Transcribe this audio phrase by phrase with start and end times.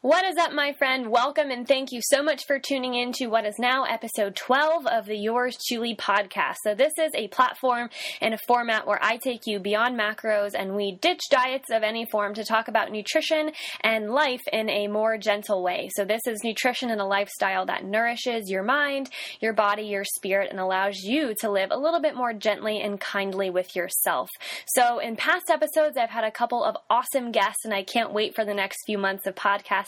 [0.00, 1.10] What is up, my friend?
[1.10, 4.86] Welcome and thank you so much for tuning in to what is now episode 12
[4.86, 6.54] of the Yours Chewly podcast.
[6.62, 7.90] So, this is a platform
[8.20, 12.06] and a format where I take you beyond macros and we ditch diets of any
[12.06, 13.50] form to talk about nutrition
[13.80, 15.88] and life in a more gentle way.
[15.92, 20.52] So, this is nutrition and a lifestyle that nourishes your mind, your body, your spirit,
[20.52, 24.30] and allows you to live a little bit more gently and kindly with yourself.
[24.68, 28.36] So, in past episodes, I've had a couple of awesome guests, and I can't wait
[28.36, 29.34] for the next few months of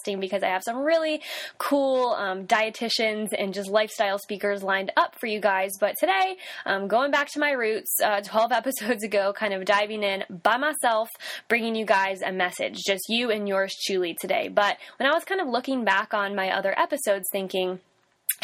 [0.05, 1.21] because I have some really
[1.59, 5.73] cool um, dietitians and just lifestyle speakers lined up for you guys.
[5.79, 10.03] But today, I'm going back to my roots, uh, 12 episodes ago, kind of diving
[10.03, 11.09] in by myself,
[11.49, 14.49] bringing you guys a message, just you and yours truly today.
[14.49, 17.81] But when I was kind of looking back on my other episodes, thinking,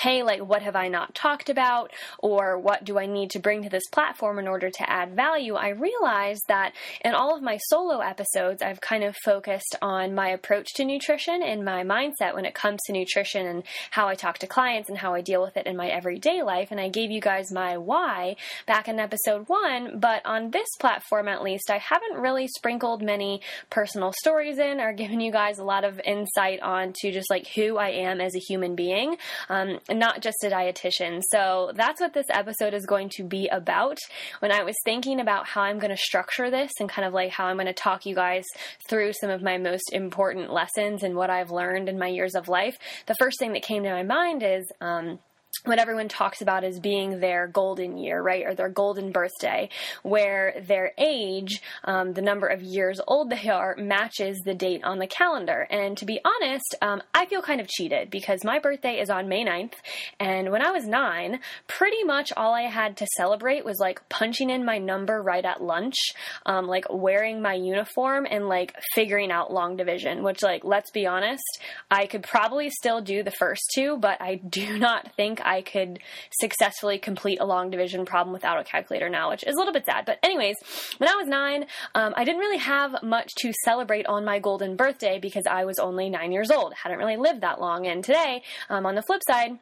[0.01, 1.93] hey, like, what have I not talked about?
[2.19, 5.55] Or what do I need to bring to this platform in order to add value?
[5.55, 6.73] I realized that
[7.05, 11.43] in all of my solo episodes, I've kind of focused on my approach to nutrition
[11.43, 14.99] and my mindset when it comes to nutrition and how I talk to clients and
[14.99, 16.69] how I deal with it in my everyday life.
[16.71, 19.99] And I gave you guys my why back in episode one.
[19.99, 24.93] But on this platform, at least, I haven't really sprinkled many personal stories in or
[25.07, 28.41] given you guys a lot of insight onto just like who I am as a
[28.41, 29.17] human being.
[29.49, 31.23] Um, not just a dietitian.
[31.31, 33.99] So that's what this episode is going to be about.
[34.41, 37.31] When I was thinking about how I'm going to structure this and kind of like
[37.31, 38.45] how I'm going to talk you guys
[38.89, 42.49] through some of my most important lessons and what I've learned in my years of
[42.49, 42.77] life,
[43.07, 45.19] the first thing that came to my mind is, um,
[45.67, 49.69] what everyone talks about as being their golden year, right, or their golden birthday,
[50.03, 54.99] where their age, um, the number of years old they are, matches the date on
[54.99, 55.67] the calendar.
[55.71, 59.29] And to be honest, um, I feel kind of cheated because my birthday is on
[59.29, 59.75] May 9th,
[60.21, 64.51] and when I was nine, pretty much all I had to celebrate was like punching
[64.51, 65.97] in my number right at lunch,
[66.45, 71.07] um, like wearing my uniform, and like figuring out long division, which, like, let's be
[71.07, 71.45] honest,
[71.91, 76.01] I could probably still do the first two, but I do not think I could
[76.41, 79.87] successfully complete a long division problem without a calculator now, which is a little bit
[79.87, 80.05] sad.
[80.07, 80.57] But, anyways,
[80.99, 84.77] when I was nine, um, I didn't really have much to celebrate on my golden
[84.77, 86.75] birthday because I was only nine years old.
[86.75, 87.87] hadn't really lived that long.
[87.87, 89.59] And today, um, on the flip side,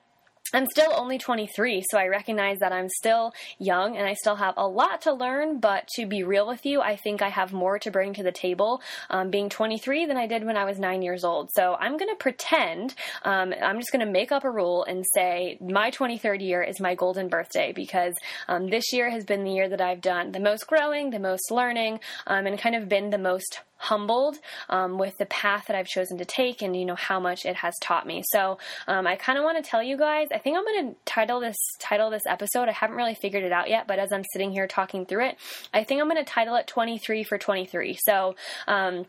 [0.52, 4.54] I'm still only 23, so I recognize that I'm still young and I still have
[4.56, 5.58] a lot to learn.
[5.58, 8.30] But to be real with you, I think I have more to bring to the
[8.30, 11.50] table um, being 23 than I did when I was nine years old.
[11.54, 12.94] So I'm going to pretend,
[13.24, 16.78] um, I'm just going to make up a rule and say my 23rd year is
[16.78, 18.14] my golden birthday because
[18.46, 21.50] um, this year has been the year that I've done the most growing, the most
[21.50, 25.86] learning, um, and kind of been the most humbled um, with the path that I've
[25.86, 28.22] chosen to take and you know how much it has taught me.
[28.26, 28.58] So
[28.88, 30.28] um, I kind of want to tell you guys.
[30.32, 32.68] I think I'm going to title this title this episode.
[32.68, 35.36] I haven't really figured it out yet, but as I'm sitting here talking through it,
[35.72, 37.98] I think I'm going to title it 23 for 23.
[38.02, 38.36] So.
[38.66, 39.06] Um,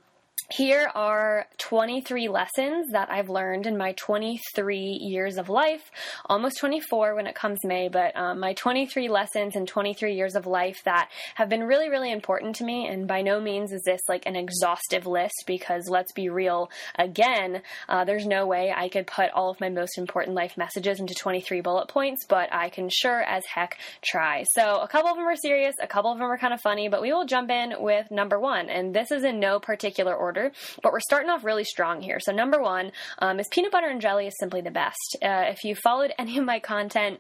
[0.50, 5.90] here are 23 lessons that I've learned in my 23 years of life,
[6.26, 10.46] almost 24 when it comes May, but um, my 23 lessons and 23 years of
[10.46, 12.88] life that have been really, really important to me.
[12.88, 17.64] And by no means is this like an exhaustive list because let's be real, again,
[17.90, 21.16] uh, there's no way I could put all of my most important life messages into
[21.16, 24.46] 23 bullet points, but I can sure as heck try.
[24.54, 26.88] So a couple of them are serious, a couple of them are kind of funny,
[26.88, 28.70] but we will jump in with number one.
[28.70, 30.52] And this is in no particular order order,
[30.82, 32.20] but we're starting off really strong here.
[32.20, 35.18] So, number one um, is peanut butter and jelly is simply the best.
[35.22, 37.20] Uh, if you followed any of my content,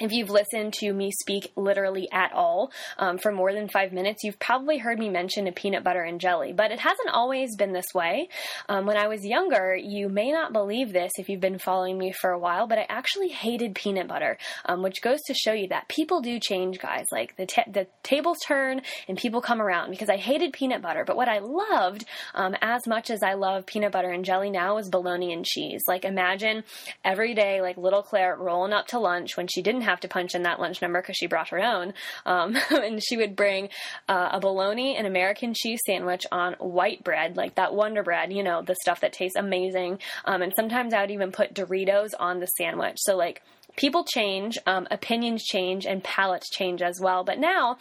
[0.00, 4.24] if you've listened to me speak literally at all um, for more than five minutes,
[4.24, 7.72] you've probably heard me mention a peanut butter and jelly, but it hasn't always been
[7.72, 8.28] this way.
[8.68, 12.12] Um, when I was younger, you may not believe this if you've been following me
[12.12, 15.68] for a while, but I actually hated peanut butter, um, which goes to show you
[15.68, 17.06] that people do change, guys.
[17.10, 21.16] Like the, the tables turn and people come around because I hated peanut butter, but
[21.16, 24.90] what I loved um, as much as I love peanut butter and jelly now is
[24.90, 25.80] bologna and cheese.
[25.88, 26.64] Like imagine
[27.04, 30.34] every day, like little Claire rolling up to lunch when she didn't have to punch
[30.34, 31.94] in that lunch number because she brought her own.
[32.24, 33.70] Um, and she would bring
[34.08, 38.42] uh, a bologna and American cheese sandwich on white bread, like that Wonder Bread, you
[38.42, 39.98] know, the stuff that tastes amazing.
[40.24, 42.96] Um, and sometimes I would even put Doritos on the sandwich.
[42.98, 43.42] So, like,
[43.76, 47.24] people change, um, opinions change, and palates change as well.
[47.24, 47.78] But now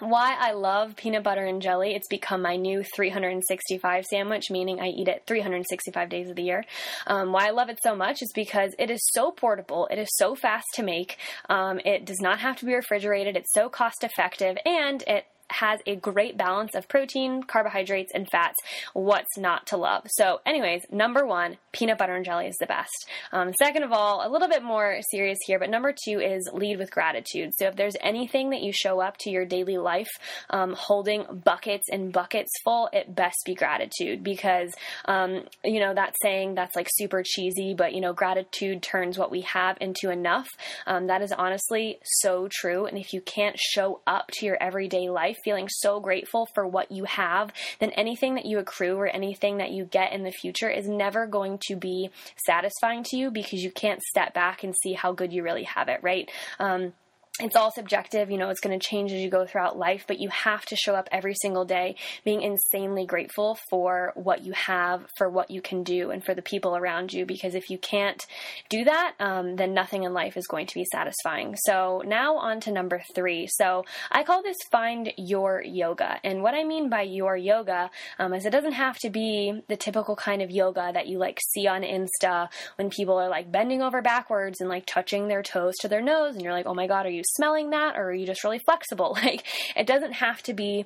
[0.00, 1.94] why I love peanut butter and jelly.
[1.94, 6.64] It's become my new 365 sandwich, meaning I eat it 365 days of the year.
[7.06, 10.08] Um, why I love it so much is because it is so portable, it is
[10.16, 11.18] so fast to make,
[11.48, 15.26] um, it does not have to be refrigerated, it's so cost effective, and it
[15.60, 18.56] has a great balance of protein, carbohydrates, and fats.
[18.92, 20.06] What's not to love?
[20.08, 23.08] So, anyways, number one, peanut butter and jelly is the best.
[23.32, 26.78] Um, second of all, a little bit more serious here, but number two is lead
[26.78, 27.50] with gratitude.
[27.58, 30.10] So, if there's anything that you show up to your daily life
[30.50, 34.72] um, holding buckets and buckets full, it best be gratitude because,
[35.04, 39.30] um, you know, that saying that's like super cheesy, but, you know, gratitude turns what
[39.30, 40.48] we have into enough.
[40.86, 42.86] Um, that is honestly so true.
[42.86, 46.90] And if you can't show up to your everyday life feeling so grateful for what
[46.90, 50.70] you have, then anything that you accrue or anything that you get in the future
[50.70, 52.10] is never going to be
[52.46, 55.88] satisfying to you because you can't step back and see how good you really have
[55.88, 56.30] it, right?
[56.58, 56.94] Um,
[57.40, 60.20] it's all subjective, you know, it's going to change as you go throughout life, but
[60.20, 65.04] you have to show up every single day being insanely grateful for what you have,
[65.18, 67.26] for what you can do, and for the people around you.
[67.26, 68.24] Because if you can't
[68.70, 71.56] do that, um, then nothing in life is going to be satisfying.
[71.66, 73.48] So now on to number three.
[73.50, 76.20] So I call this find your yoga.
[76.22, 77.90] And what I mean by your yoga
[78.20, 81.40] um, is it doesn't have to be the typical kind of yoga that you like
[81.50, 85.74] see on Insta when people are like bending over backwards and like touching their toes
[85.80, 88.14] to their nose, and you're like, oh my God, are you smelling that or are
[88.14, 89.16] you just really flexible?
[89.24, 89.44] Like,
[89.74, 90.84] it doesn't have to be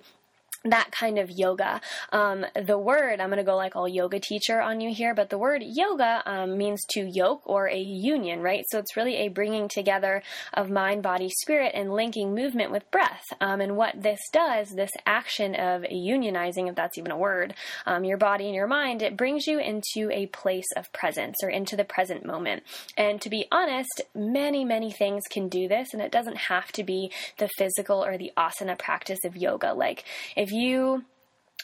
[0.65, 1.81] that kind of yoga.
[2.13, 5.31] Um, the word, I'm going to go like all yoga teacher on you here, but
[5.31, 8.65] the word yoga um, means to yoke or a union, right?
[8.71, 10.23] So it's really a bringing together
[10.55, 13.25] of mind, body, spirit, and linking movement with breath.
[13.41, 17.55] Um, and what this does, this action of unionizing, if that's even a word,
[17.87, 21.49] um, your body and your mind, it brings you into a place of presence or
[21.49, 22.63] into the present moment.
[22.97, 26.85] And to be honest, many, many things can do this, and it doesn't have to
[26.85, 29.73] be the physical or the asana practice of yoga.
[29.73, 30.05] Like,
[30.37, 31.05] if if you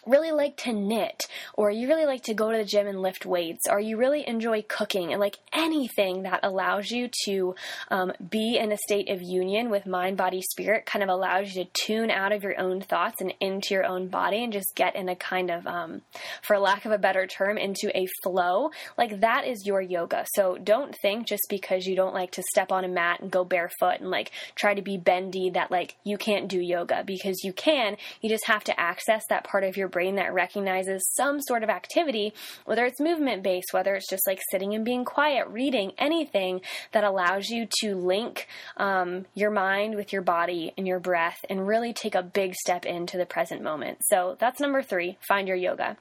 [0.07, 1.25] really like to knit,
[1.55, 4.27] or you really like to go to the gym and lift weights, or you really
[4.27, 7.55] enjoy cooking, and like anything that allows you to
[7.91, 11.65] um, be in a state of union with mind, body, spirit, kind of allows you
[11.65, 14.97] to tune out of your own thoughts and into your own body and just get
[14.97, 16.03] in a kind of, um,
[16.43, 18.71] for lack of a better term, into a flow.
[18.97, 20.27] Like that is your yoga.
[20.35, 23.45] So don't think just because you don't like to step on a mat and go
[23.45, 27.53] barefoot and like try to be bendy that like you can't do yoga because you
[27.53, 27.97] can.
[28.21, 31.71] You just have to access that part of your brain that recognizes some sort of
[31.71, 32.35] activity,
[32.67, 36.61] whether it's movement based, whether it's just like sitting and being quiet, reading, anything
[36.93, 38.47] that allows you to link
[38.77, 42.85] um, your mind with your body and your breath and really take a big step
[42.85, 43.99] into the present moment.
[44.03, 45.97] So that's number three find your yoga.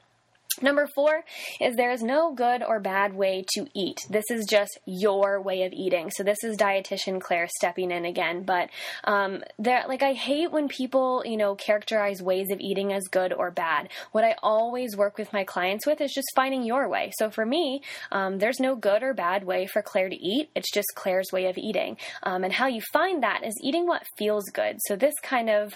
[0.62, 1.24] Number four
[1.60, 3.98] is there is no good or bad way to eat.
[4.08, 6.10] This is just your way of eating.
[6.10, 8.42] So this is dietitian Claire stepping in again.
[8.42, 8.70] But
[9.04, 13.32] um, there, like I hate when people, you know, characterize ways of eating as good
[13.32, 13.88] or bad.
[14.12, 17.12] What I always work with my clients with is just finding your way.
[17.18, 20.50] So for me, um, there's no good or bad way for Claire to eat.
[20.54, 21.96] It's just Claire's way of eating.
[22.22, 24.78] Um, and how you find that is eating what feels good.
[24.86, 25.74] So this kind of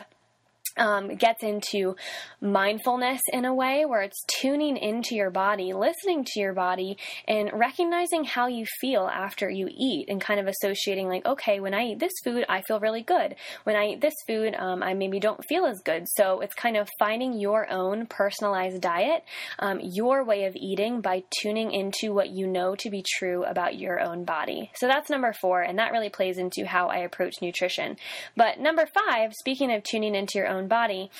[0.76, 1.96] um, gets into
[2.40, 7.50] mindfulness in a way where it's tuning into your body, listening to your body, and
[7.52, 11.84] recognizing how you feel after you eat, and kind of associating, like, okay, when I
[11.84, 13.34] eat this food, I feel really good.
[13.64, 16.04] When I eat this food, um, I maybe don't feel as good.
[16.16, 19.24] So it's kind of finding your own personalized diet,
[19.58, 23.78] um, your way of eating by tuning into what you know to be true about
[23.78, 24.70] your own body.
[24.74, 27.96] So that's number four, and that really plays into how I approach nutrition.
[28.36, 31.10] But number five, speaking of tuning into your own body,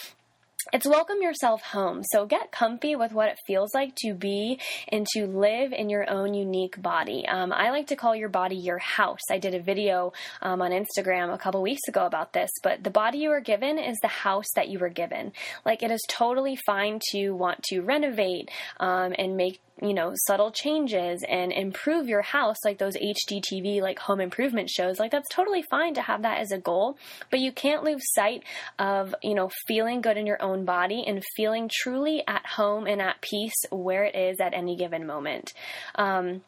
[0.73, 2.03] it's welcome yourself home.
[2.13, 6.11] So get comfy with what it feels like to be and to live in your
[6.11, 7.27] own unique body.
[7.27, 9.21] Um, I like to call your body your house.
[9.31, 10.13] I did a video
[10.43, 13.79] um, on Instagram a couple weeks ago about this, but the body you were given
[13.79, 15.33] is the house that you were given.
[15.65, 20.51] Like it is totally fine to want to renovate um, and make you know, subtle
[20.51, 25.63] changes and improve your house, like those HGTV, like home improvement shows, like that's totally
[25.63, 26.99] fine to have that as a goal.
[27.31, 28.45] But you can't lose sight
[28.79, 33.01] of, you know, feeling good in your own body and feeling truly at home and
[33.01, 35.53] at peace where it is at any given moment.
[35.95, 36.43] Um,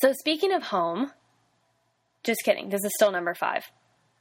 [0.00, 1.12] so, speaking of home,
[2.22, 3.64] just kidding, this is still number five.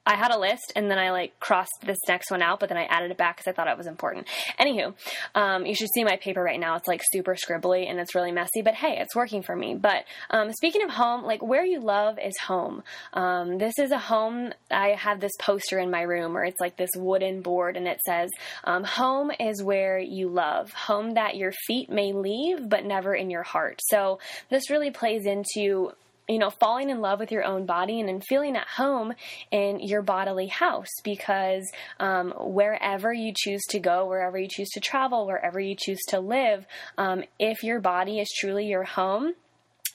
[0.08, 2.78] I had a list and then I like crossed this next one out, but then
[2.78, 4.28] I added it back because I thought it was important.
[4.58, 4.94] Anywho,
[5.36, 6.78] um, you should see my paper right now.
[6.78, 9.76] It's like super scribbly and it's really messy, but hey, it's working for me.
[9.76, 12.84] But um, speaking of home, like where you love is home.
[13.14, 14.54] Um, this is a home.
[14.72, 18.00] I have this poster in my room where it's like this wooden board and it
[18.06, 18.30] says,
[18.64, 23.30] um, Home is where you love, home that your feet may leave, but never in
[23.30, 23.82] your heart.
[23.90, 25.92] So this really plays into
[26.28, 29.14] you know, falling in love with your own body and then feeling at home
[29.52, 34.80] in your bodily house because um, wherever you choose to go, wherever you choose to
[34.80, 36.66] travel, wherever you choose to live,
[36.98, 39.34] um, if your body is truly your home,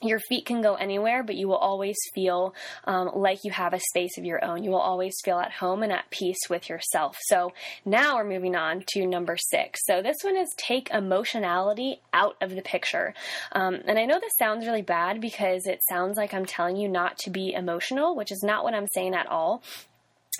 [0.03, 2.53] your feet can go anywhere, but you will always feel
[2.85, 4.63] um, like you have a space of your own.
[4.63, 7.17] You will always feel at home and at peace with yourself.
[7.21, 7.53] So
[7.85, 9.81] now we're moving on to number six.
[9.85, 13.13] So this one is take emotionality out of the picture.
[13.51, 16.87] Um, and I know this sounds really bad because it sounds like I'm telling you
[16.87, 19.63] not to be emotional, which is not what I'm saying at all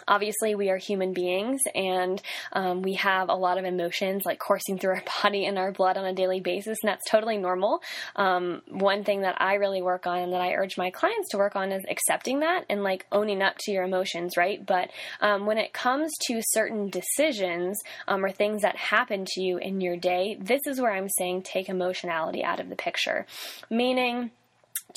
[0.08, 2.22] obviously we are human beings and
[2.54, 5.98] um, we have a lot of emotions like coursing through our body and our blood
[5.98, 7.82] on a daily basis and that's totally normal.
[8.16, 11.38] Um, one thing that i really work on and that i urge my clients to
[11.38, 14.64] work on is accepting that and like owning up to your emotions right?
[14.66, 14.90] But
[15.22, 19.82] um, when it comes to certain decisions um, or things that happen to you in
[19.82, 23.26] your day this is where i'm saying take emotionality out of the picture.
[23.70, 24.32] Meaning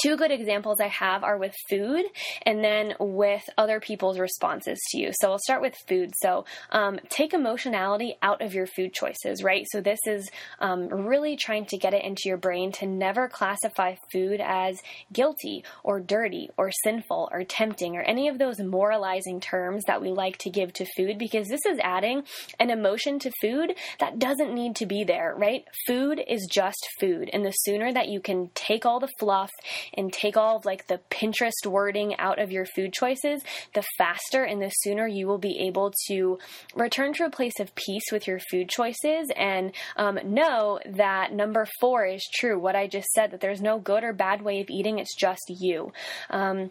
[0.03, 2.05] Two good examples I have are with food
[2.43, 5.11] and then with other people's responses to you.
[5.21, 6.13] So I'll start with food.
[6.21, 9.65] So um, take emotionality out of your food choices, right?
[9.71, 10.29] So this is
[10.61, 15.65] um, really trying to get it into your brain to never classify food as guilty
[15.83, 20.37] or dirty or sinful or tempting or any of those moralizing terms that we like
[20.39, 22.23] to give to food because this is adding
[22.61, 25.65] an emotion to food that doesn't need to be there, right?
[25.87, 27.31] Food is just food.
[27.33, 29.51] And the sooner that you can take all the fluff
[29.95, 33.43] and take all of like the Pinterest wording out of your food choices,
[33.75, 36.39] the faster and the sooner you will be able to
[36.75, 41.67] return to a place of peace with your food choices and um, know that number
[41.81, 42.59] four is true.
[42.59, 45.45] What I just said, that there's no good or bad way of eating, it's just
[45.49, 45.93] you.
[46.31, 46.71] Um,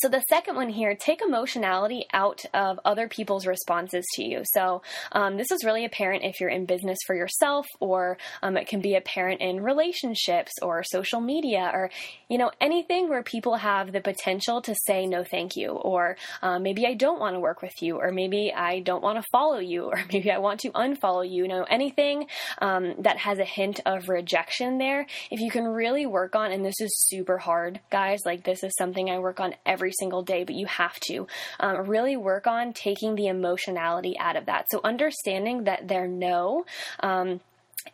[0.00, 4.42] so the second one here, take emotionality out of other people's responses to you.
[4.44, 8.68] So um, this is really apparent if you're in business for yourself, or um, it
[8.68, 11.90] can be apparent in relationships or social media, or
[12.28, 16.58] you know anything where people have the potential to say no, thank you, or uh,
[16.58, 19.58] maybe I don't want to work with you, or maybe I don't want to follow
[19.58, 21.42] you, or maybe I want to unfollow you.
[21.42, 22.26] You know anything
[22.60, 25.06] um, that has a hint of rejection there.
[25.30, 28.20] If you can really work on, and this is super hard, guys.
[28.24, 31.26] Like this is something I work on every every single day, but you have to
[31.60, 34.66] um, really work on taking the emotionality out of that.
[34.70, 36.66] So understanding that their no.
[37.00, 37.40] Um,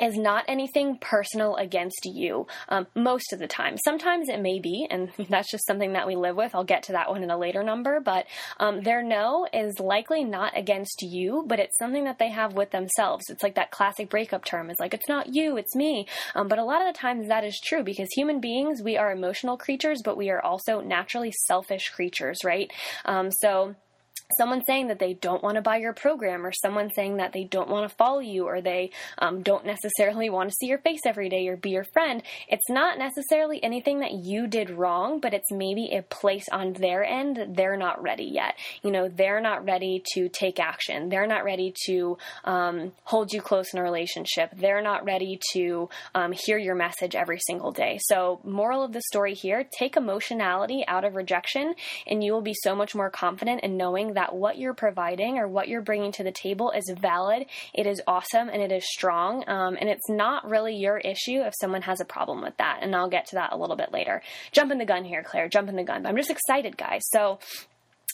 [0.01, 3.77] is not anything personal against you um, most of the time.
[3.85, 6.55] Sometimes it may be, and that's just something that we live with.
[6.55, 8.27] I'll get to that one in a later number, but
[8.59, 12.71] um, their no is likely not against you, but it's something that they have with
[12.71, 13.25] themselves.
[13.29, 16.07] It's like that classic breakup term is like, it's not you, it's me.
[16.35, 19.13] Um, but a lot of the times that is true because human beings, we are
[19.13, 22.71] emotional creatures, but we are also naturally selfish creatures, right?
[23.05, 23.75] Um, so,
[24.37, 27.45] someone saying that they don't want to buy your program or someone saying that they
[27.45, 31.01] don't want to follow you or they um, don't necessarily want to see your face
[31.07, 35.35] every day or be your friend it's not necessarily anything that you did wrong but
[35.35, 38.57] it's maybe a place on their end that they're not ready yet.
[38.83, 41.09] You know they're not ready to take action.
[41.09, 44.51] They're not ready to um, hold you close in a relationship.
[44.57, 47.99] They're not ready to um, hear your message every single day.
[48.03, 51.75] So moral of the story here take emotionality out of rejection
[52.07, 55.47] and you will be so much more confident in knowing that what you're providing or
[55.49, 59.45] what you're bringing to the table is valid, it is awesome, and it is strong.
[59.49, 62.79] Um, and it's not really your issue if someone has a problem with that.
[62.83, 64.23] And I'll get to that a little bit later.
[64.53, 66.03] Jumping the gun here, Claire, jumping the gun.
[66.03, 67.03] But I'm just excited, guys.
[67.11, 67.39] So,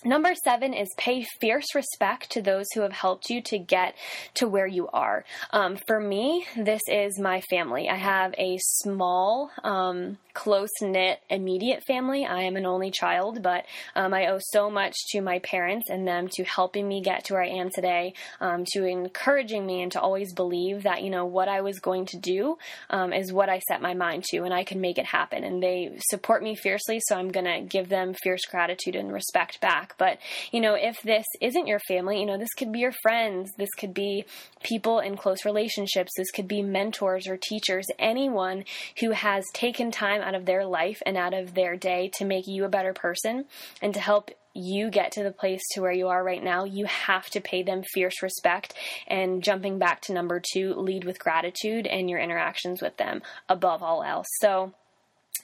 [0.04, 3.94] Number seven is pay fierce respect to those who have helped you to get
[4.34, 5.26] to where you are.
[5.50, 7.86] Um, for me, this is my family.
[7.88, 12.24] I have a small, um, close knit, immediate family.
[12.24, 16.08] I am an only child, but um, I owe so much to my parents and
[16.08, 19.92] them to helping me get to where I am today, um, to encouraging me and
[19.92, 22.56] to always believe that, you know, what I was going to do
[22.88, 25.44] um, is what I set my mind to and I can make it happen.
[25.44, 29.60] And they support me fiercely, so I'm going to give them fierce gratitude and respect
[29.60, 29.94] back.
[29.98, 30.20] But,
[30.52, 33.74] you know, if this isn't your family, you know, this could be your friends, this
[33.78, 34.24] could be
[34.62, 38.64] people in close relationships, this could be mentors or teachers, anyone
[39.00, 42.46] who has taken time out of their life and out of their day to make
[42.46, 43.44] you a better person
[43.82, 46.84] and to help you get to the place to where you are right now, you
[46.86, 48.74] have to pay them fierce respect.
[49.06, 53.82] And jumping back to number two, lead with gratitude and your interactions with them above
[53.82, 54.26] all else.
[54.40, 54.72] So,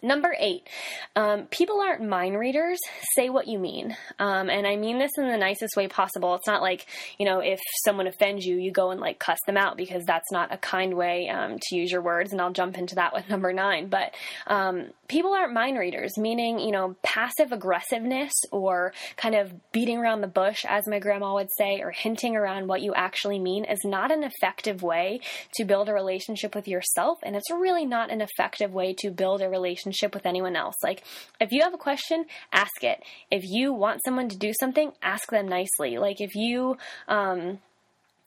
[0.02, 0.68] Number eight,
[1.14, 2.78] um, people aren't mind readers.
[3.14, 3.96] Say what you mean.
[4.18, 6.34] Um, and I mean this in the nicest way possible.
[6.34, 6.86] It's not like,
[7.18, 10.30] you know, if someone offends you, you go and like cuss them out because that's
[10.30, 12.32] not a kind way um, to use your words.
[12.32, 13.88] And I'll jump into that with number nine.
[13.88, 14.14] But
[14.46, 20.20] um, people aren't mind readers, meaning, you know, passive aggressiveness or kind of beating around
[20.20, 23.80] the bush, as my grandma would say, or hinting around what you actually mean is
[23.84, 25.20] not an effective way
[25.54, 27.18] to build a relationship with yourself.
[27.22, 30.76] And it's really not an effective way to build a relationship relationship with anyone else.
[30.82, 31.02] Like,
[31.40, 33.02] if you have a question, ask it.
[33.30, 35.98] If you want someone to do something, ask them nicely.
[35.98, 36.76] Like, if you,
[37.08, 37.58] um,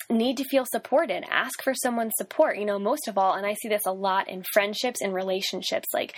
[0.09, 1.23] need to feel supported.
[1.29, 3.33] Ask for someone's support, you know, most of all.
[3.33, 5.87] And I see this a lot in friendships and relationships.
[5.93, 6.15] Like,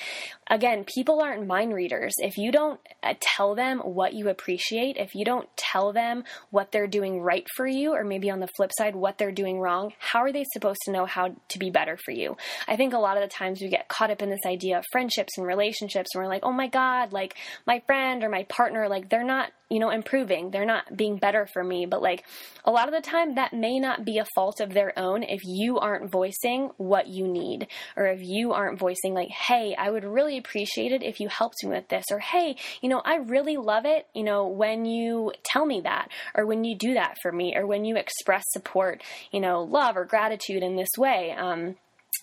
[0.48, 2.13] again, people aren't mind readers.
[2.19, 6.71] If you don't uh, tell them what you appreciate, if you don't tell them what
[6.71, 9.91] they're doing right for you, or maybe on the flip side, what they're doing wrong,
[10.00, 12.38] how are they supposed to know how to be better for you?
[12.67, 14.86] I think a lot of the times we get caught up in this idea of
[14.91, 17.36] friendships and relationships, and we're like, oh my God, like
[17.67, 20.51] my friend or my partner, like they're not you know, improving.
[20.51, 21.86] They're not being better for me.
[21.86, 22.25] But like
[22.65, 25.41] a lot of the time, that may not be a fault of their own if
[25.43, 30.05] you aren't voicing what you need, or if you aren't voicing, like, hey, I would
[30.05, 33.57] really appreciate it if you helped me with this, or hey, you know, I really
[33.57, 37.31] love it, you know, when you tell me that, or when you do that for
[37.31, 41.31] me, or when you express support, you know, love or gratitude in this way.
[41.31, 41.75] Um,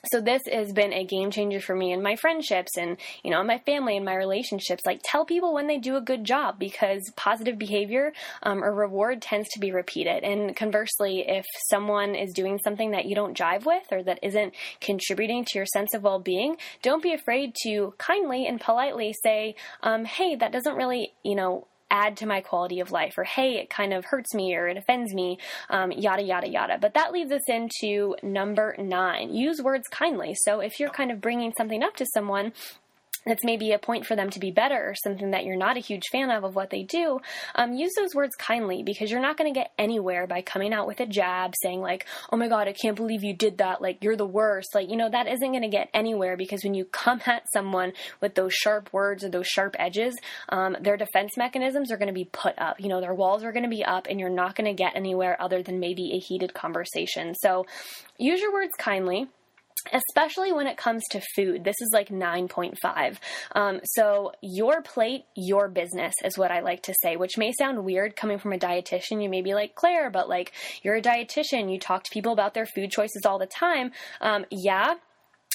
[0.06, 3.42] so this has been a game changer for me in my friendships and you know
[3.42, 4.86] my family and my relationships.
[4.86, 9.22] Like tell people when they do a good job because positive behavior um, or reward
[9.22, 10.24] tends to be repeated.
[10.24, 14.54] And conversely if someone is doing something that you don't jive with or that isn't
[14.80, 20.04] contributing to your sense of well-being don't be afraid to kindly and politely say um,
[20.04, 23.70] hey that doesn't really you know add to my quality of life, or hey, it
[23.70, 25.38] kind of hurts me or it offends me,
[25.70, 26.78] um, yada, yada, yada.
[26.80, 30.34] But that leads us into number nine use words kindly.
[30.34, 32.52] So if you're kind of bringing something up to someone,
[33.26, 35.80] that's maybe a point for them to be better or something that you're not a
[35.80, 37.18] huge fan of of what they do
[37.54, 40.86] um, use those words kindly because you're not going to get anywhere by coming out
[40.86, 43.80] with a jab saying like oh my god i can't believe you did that.
[43.80, 44.74] Like you're the worst.
[44.74, 47.92] Like you know that isn't going to get anywhere because when you come at someone
[48.20, 52.14] with those sharp words or those sharp edges um, their defense mechanisms are going to
[52.14, 52.80] be put up.
[52.80, 54.96] You know their walls are going to be up and you're not going to get
[54.96, 57.34] anywhere other than maybe a heated conversation.
[57.34, 57.66] So
[58.18, 59.28] use your words kindly
[59.92, 61.64] especially when it comes to food.
[61.64, 63.16] This is like 9.5.
[63.52, 67.84] Um, so, your plate, your business is what I like to say, which may sound
[67.84, 69.22] weird coming from a dietitian.
[69.22, 72.54] You may be like, Claire, but like, you're a dietitian, you talk to people about
[72.54, 73.92] their food choices all the time.
[74.20, 74.94] Um, yeah,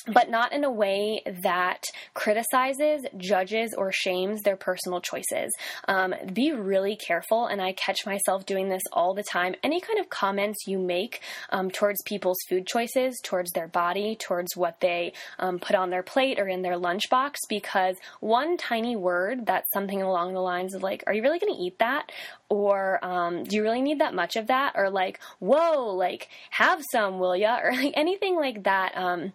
[0.08, 1.84] but not in a way that
[2.14, 5.52] criticizes, judges, or shames their personal choices.
[5.88, 9.56] Um, be really careful, and I catch myself doing this all the time.
[9.64, 14.56] Any kind of comments you make um, towards people's food choices, towards their body, towards
[14.56, 19.46] what they um, put on their plate or in their lunchbox, because one tiny word
[19.46, 22.12] that's something along the lines of like, "Are you really going to eat that?"
[22.50, 26.84] or um, "Do you really need that much of that?" or like, "Whoa, like have
[26.92, 29.34] some, will ya?" or like anything like that um,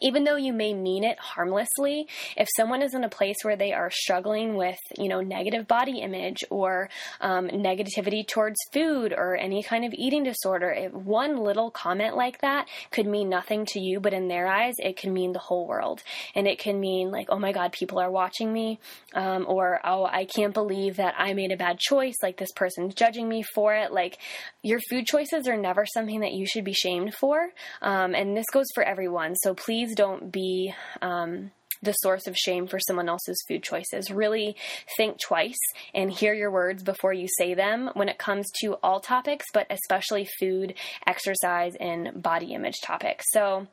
[0.00, 3.72] even though you may mean it harmlessly, if someone is in a place where they
[3.72, 6.88] are struggling with, you know, negative body image or
[7.20, 12.40] um, negativity towards food or any kind of eating disorder, if one little comment like
[12.40, 15.66] that could mean nothing to you, but in their eyes, it can mean the whole
[15.66, 16.02] world.
[16.34, 18.78] And it can mean like, oh my God, people are watching me,
[19.14, 22.16] um, or oh, I can't believe that I made a bad choice.
[22.22, 23.92] Like this person's judging me for it.
[23.92, 24.18] Like
[24.62, 27.50] your food choices are never something that you should be shamed for.
[27.82, 29.34] Um, and this goes for everyone.
[29.36, 31.50] So please please don't be um,
[31.82, 34.10] the source of shame for someone else's food choices.
[34.10, 34.56] Really
[34.96, 35.58] think twice
[35.94, 39.66] and hear your words before you say them when it comes to all topics, but
[39.68, 40.72] especially food,
[41.06, 43.26] exercise, and body image topics.
[43.32, 43.66] So,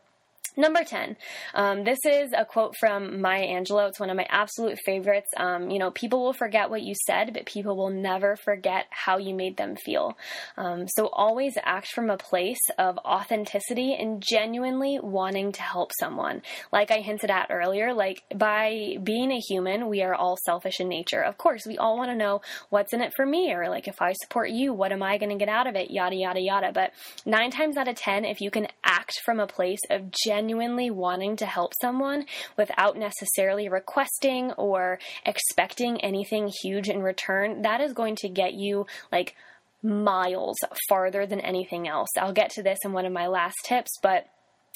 [0.55, 1.17] Number 10.
[1.55, 3.89] Um, this is a quote from Maya Angelou.
[3.89, 5.31] It's one of my absolute favorites.
[5.35, 9.17] Um, you know, people will forget what you said, but people will never forget how
[9.17, 10.15] you made them feel.
[10.55, 16.43] Um, so always act from a place of authenticity and genuinely wanting to help someone.
[16.71, 20.87] Like I hinted at earlier, like by being a human, we are all selfish in
[20.87, 21.23] nature.
[21.23, 24.03] Of course, we all want to know what's in it for me, or like if
[24.03, 26.71] I support you, what am I going to get out of it, yada, yada, yada.
[26.71, 26.91] But
[27.25, 30.89] nine times out of 10, if you can act from a place of genuine genuinely
[30.89, 32.25] wanting to help someone
[32.57, 38.85] without necessarily requesting or expecting anything huge in return, that is going to get you
[39.11, 39.35] like
[39.83, 40.57] miles
[40.89, 42.09] farther than anything else.
[42.17, 44.25] I'll get to this in one of my last tips, but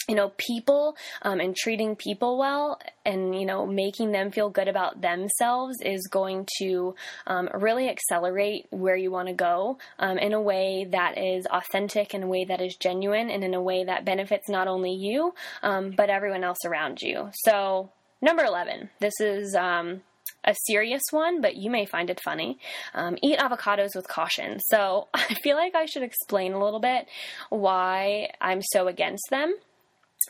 [0.07, 4.67] you know, people um, and treating people well and, you know, making them feel good
[4.67, 6.95] about themselves is going to
[7.27, 12.13] um, really accelerate where you want to go um, in a way that is authentic,
[12.13, 15.33] in a way that is genuine, and in a way that benefits not only you,
[15.61, 17.29] um, but everyone else around you.
[17.43, 17.89] So,
[18.21, 20.01] number 11, this is um,
[20.45, 22.57] a serious one, but you may find it funny.
[22.93, 24.59] Um, eat avocados with caution.
[24.59, 27.07] So I feel like I should explain a little bit
[27.49, 29.53] why I'm so against them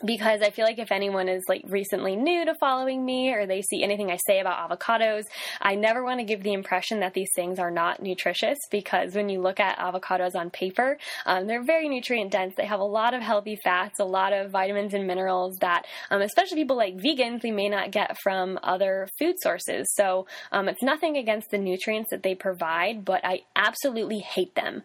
[0.04, 3.62] because I feel like if anyone is like recently new to following me or they
[3.62, 5.24] see anything I say about avocados,
[5.60, 9.28] I never want to give the impression that these things are not nutritious because when
[9.28, 12.54] you look at avocados on paper, um, they're very nutrient dense.
[12.56, 16.22] They have a lot of healthy fats, a lot of vitamins and minerals that, um,
[16.22, 19.86] especially people like vegans, we may not get from other food sources.
[19.94, 24.82] So um, it's nothing against the nutrients that they provide, but I absolutely hate them.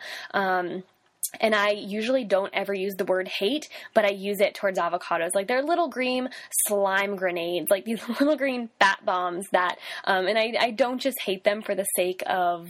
[1.40, 5.36] And I usually don't ever use the word hate, but I use it towards avocados.
[5.36, 6.30] Like they're little green
[6.68, 11.22] slime grenades, like these little green bat bombs that, um, and I, I don't just
[11.22, 12.70] hate them for the sake of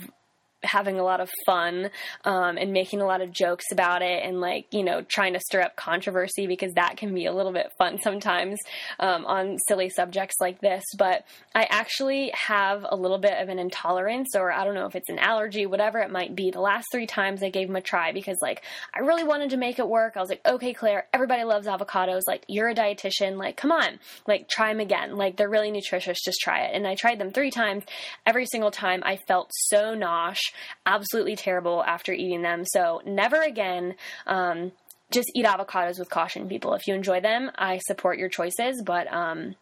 [0.63, 1.89] having a lot of fun
[2.23, 5.39] um, and making a lot of jokes about it and like you know trying to
[5.39, 8.58] stir up controversy because that can be a little bit fun sometimes
[8.99, 10.84] um, on silly subjects like this.
[10.97, 14.95] But i actually have a little bit of an intolerance or i don't know if
[14.95, 16.52] it's an allergy whatever it might be.
[16.52, 19.58] The last three times i gave them a try because like i really wanted to
[19.58, 20.13] make it work.
[20.15, 22.21] I was like okay claire everybody loves avocados.
[22.28, 23.38] Like you're a dietitian.
[23.38, 23.99] Like come on.
[24.28, 25.15] Like try them again.
[25.15, 26.19] Like they're really nutritious.
[26.23, 26.71] Just try it.
[26.73, 27.84] And i tried them three times.
[28.26, 30.39] Every single time i felt so nosh
[30.86, 32.63] absolutely terrible after eating them.
[32.66, 33.96] So never again.
[34.28, 34.72] Um,
[35.12, 36.74] just eat avocados with caution, people.
[36.74, 39.56] If you enjoy them, I support your choices, but um,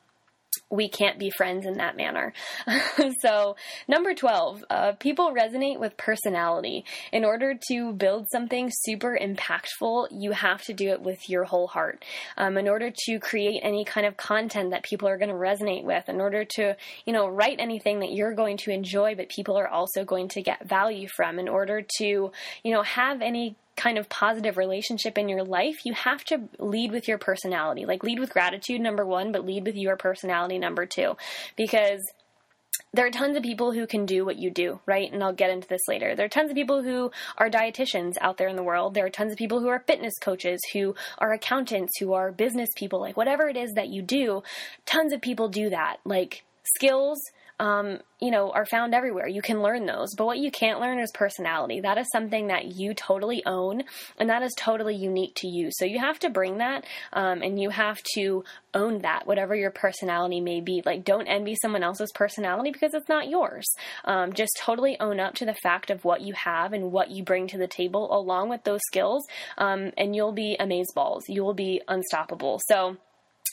[0.69, 2.33] we can't be friends in that manner.
[3.21, 3.55] so,
[3.87, 6.85] number 12, uh, people resonate with personality.
[7.11, 11.67] In order to build something super impactful, you have to do it with your whole
[11.67, 12.03] heart.
[12.37, 15.83] Um, in order to create any kind of content that people are going to resonate
[15.83, 19.57] with, in order to, you know, write anything that you're going to enjoy, but people
[19.57, 22.31] are also going to get value from, in order to,
[22.63, 26.91] you know, have any kind of positive relationship in your life, you have to lead
[26.91, 27.85] with your personality.
[27.85, 31.15] Like lead with gratitude, number one, but lead with your personality, number two.
[31.55, 32.01] Because
[32.93, 35.11] there are tons of people who can do what you do, right?
[35.11, 36.15] And I'll get into this later.
[36.15, 38.93] There are tons of people who are dietitians out there in the world.
[38.93, 42.69] There are tons of people who are fitness coaches, who are accountants, who are business
[42.75, 44.43] people, like whatever it is that you do,
[44.85, 45.97] tons of people do that.
[46.03, 46.43] Like
[46.75, 47.19] skills,
[47.61, 49.27] um, you know, are found everywhere.
[49.27, 50.15] You can learn those.
[50.17, 51.79] But what you can't learn is personality.
[51.79, 53.83] That is something that you totally own,
[54.17, 55.69] and that is totally unique to you.
[55.73, 58.43] So you have to bring that, um, and you have to
[58.73, 60.81] own that, whatever your personality may be.
[60.83, 63.67] Like, don't envy someone else's personality because it's not yours.
[64.05, 67.23] Um, just totally own up to the fact of what you have and what you
[67.23, 69.23] bring to the table along with those skills,
[69.59, 71.21] um, and you'll be amazeballs.
[71.27, 72.59] You will be unstoppable.
[72.67, 72.97] So,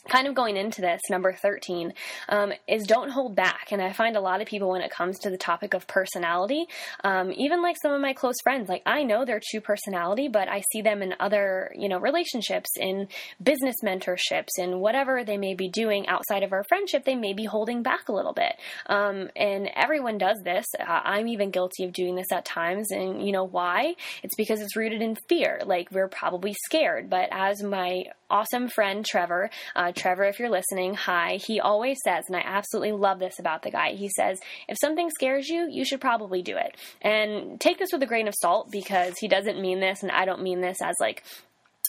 [0.08, 1.92] kind of going into this, number 13,
[2.28, 3.68] um, is don't hold back.
[3.72, 6.66] And I find a lot of people when it comes to the topic of personality,
[7.04, 10.48] um, even like some of my close friends, like I know their true personality, but
[10.48, 13.08] I see them in other, you know, relationships, in
[13.42, 17.44] business mentorships, in whatever they may be doing outside of our friendship, they may be
[17.44, 18.54] holding back a little bit.
[18.86, 20.66] Um, and everyone does this.
[20.78, 22.90] Uh, I'm even guilty of doing this at times.
[22.90, 23.94] And you know why?
[24.22, 25.60] It's because it's rooted in fear.
[25.64, 27.10] Like we're probably scared.
[27.10, 31.36] But as my awesome friend Trevor, uh, Trevor, if you're listening, hi.
[31.36, 35.10] He always says, and I absolutely love this about the guy, he says, if something
[35.10, 36.76] scares you, you should probably do it.
[37.02, 40.24] And take this with a grain of salt because he doesn't mean this, and I
[40.24, 41.24] don't mean this as like,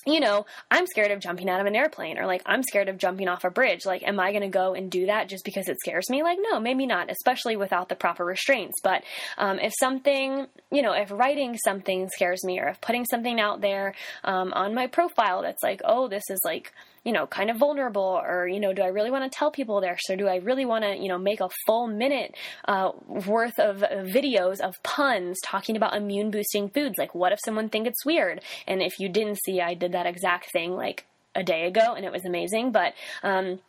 [0.05, 2.97] you know, I'm scared of jumping out of an airplane or like I'm scared of
[2.97, 3.85] jumping off a bridge.
[3.85, 6.23] Like, am I going to go and do that just because it scares me?
[6.23, 8.79] Like, no, maybe not, especially without the proper restraints.
[8.81, 9.03] But
[9.38, 13.62] um, if something, you know, if writing something scares me or if putting something out
[13.62, 16.71] there um, on my profile that's like, oh, this is like,
[17.03, 19.81] you know, kind of vulnerable, or, you know, do I really want to tell people
[19.81, 22.35] this, or do I really want to, you know, make a full minute
[22.67, 26.95] uh, worth of videos of puns talking about immune boosting foods?
[26.97, 28.41] Like, what if someone think it's weird?
[28.67, 32.05] And if you didn't see, I did that exact thing like a day ago, and
[32.05, 32.71] it was amazing.
[32.71, 33.59] But um,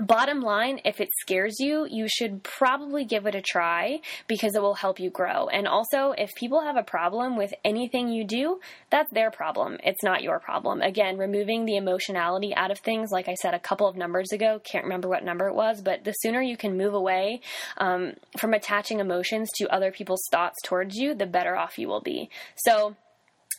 [0.00, 4.62] Bottom line, if it scares you, you should probably give it a try because it
[4.62, 5.46] will help you grow.
[5.46, 8.58] And also, if people have a problem with anything you do,
[8.90, 9.78] that's their problem.
[9.84, 10.82] It's not your problem.
[10.82, 14.60] Again, removing the emotionality out of things, like I said a couple of numbers ago,
[14.64, 17.40] can't remember what number it was, but the sooner you can move away
[17.76, 22.02] um, from attaching emotions to other people's thoughts towards you, the better off you will
[22.02, 22.30] be.
[22.56, 22.96] So,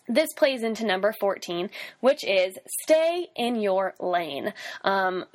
[0.07, 1.69] this plays into number 14,
[1.99, 4.53] which is stay in your lane.
[4.83, 5.25] Um,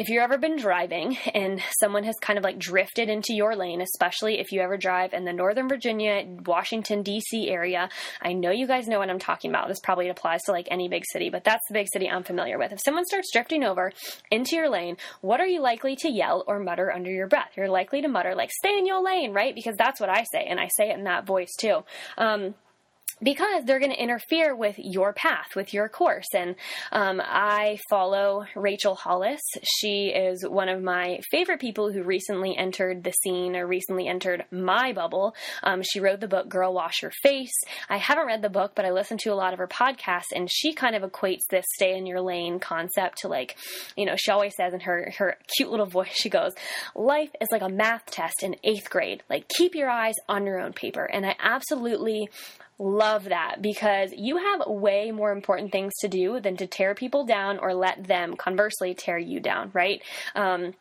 [0.00, 3.82] if you've ever been driving and someone has kind of like drifted into your lane,
[3.82, 7.50] especially if you ever drive in the Northern Virginia, Washington, D.C.
[7.50, 7.90] area,
[8.22, 9.68] I know you guys know what I'm talking about.
[9.68, 12.58] This probably applies to like any big city, but that's the big city I'm familiar
[12.58, 12.72] with.
[12.72, 13.92] If someone starts drifting over
[14.30, 17.50] into your lane, what are you likely to yell or mutter under your breath?
[17.54, 19.54] You're likely to mutter, like, stay in your lane, right?
[19.54, 21.84] Because that's what I say, and I say it in that voice too.
[22.16, 22.54] Um,
[23.22, 26.28] because they're going to interfere with your path, with your course.
[26.34, 26.54] And
[26.92, 29.40] um, I follow Rachel Hollis.
[29.78, 34.44] She is one of my favorite people who recently entered the scene or recently entered
[34.50, 35.34] my bubble.
[35.62, 37.52] Um, she wrote the book Girl Wash Your Face.
[37.88, 40.50] I haven't read the book, but I listened to a lot of her podcasts, and
[40.50, 43.56] she kind of equates this stay in your lane concept to like,
[43.96, 46.52] you know, she always says in her, her cute little voice, she goes,
[46.94, 49.22] Life is like a math test in eighth grade.
[49.28, 51.04] Like, keep your eyes on your own paper.
[51.04, 52.28] And I absolutely
[52.80, 57.26] love that because you have way more important things to do than to tear people
[57.26, 60.02] down or let them conversely tear you down, right?
[60.34, 60.72] Um,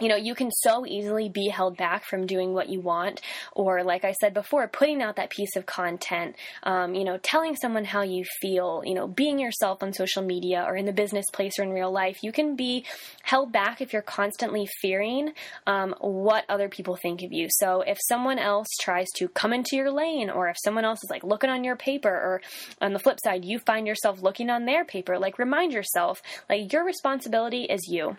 [0.00, 3.20] you know, you can so easily be held back from doing what you want,
[3.52, 7.56] or like I said before, putting out that piece of content, um, you know, telling
[7.56, 11.26] someone how you feel, you know, being yourself on social media or in the business
[11.30, 12.18] place or in real life.
[12.22, 12.84] You can be
[13.22, 15.32] held back if you're constantly fearing
[15.66, 17.48] um, what other people think of you.
[17.50, 21.10] So if someone else tries to come into your lane, or if someone else is
[21.10, 22.40] like looking on your paper, or
[22.80, 26.72] on the flip side, you find yourself looking on their paper, like remind yourself, like
[26.72, 28.16] your responsibility is you.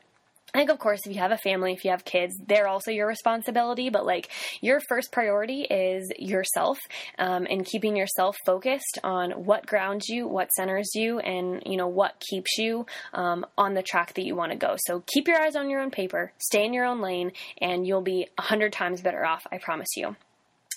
[0.53, 2.89] I think, of course, if you have a family, if you have kids, they're also
[2.89, 3.89] your responsibility.
[3.89, 4.29] But like
[4.61, 6.79] your first priority is yourself
[7.19, 11.87] um, and keeping yourself focused on what grounds you, what centers you, and you know
[11.87, 14.75] what keeps you um, on the track that you want to go.
[14.85, 18.01] So keep your eyes on your own paper, stay in your own lane, and you'll
[18.01, 19.45] be a hundred times better off.
[19.51, 20.15] I promise you.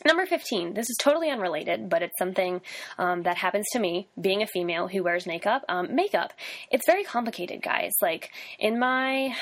[0.05, 2.61] Number 15, this is totally unrelated, but it's something
[2.99, 5.63] um, that happens to me being a female who wears makeup.
[5.69, 6.33] Um, makeup,
[6.71, 7.93] it's very complicated, guys.
[8.01, 9.35] Like, in my.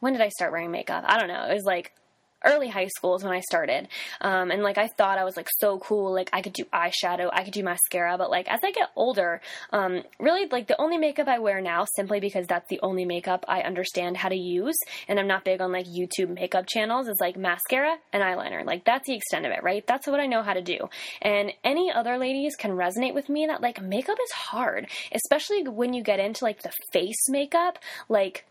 [0.00, 1.04] When did I start wearing makeup?
[1.06, 1.44] I don't know.
[1.50, 1.92] It was like
[2.44, 3.88] early high school is when I started.
[4.20, 7.30] Um, and like I thought I was like so cool, like I could do eyeshadow,
[7.32, 9.40] I could do mascara, but like as I get older,
[9.72, 13.44] um, really like the only makeup I wear now simply because that's the only makeup
[13.48, 14.76] I understand how to use
[15.08, 18.64] and I'm not big on like YouTube makeup channels is like mascara and eyeliner.
[18.64, 19.86] Like that's the extent of it, right?
[19.86, 20.88] That's what I know how to do.
[21.22, 25.92] And any other ladies can resonate with me that like makeup is hard, especially when
[25.92, 28.44] you get into like the face makeup, like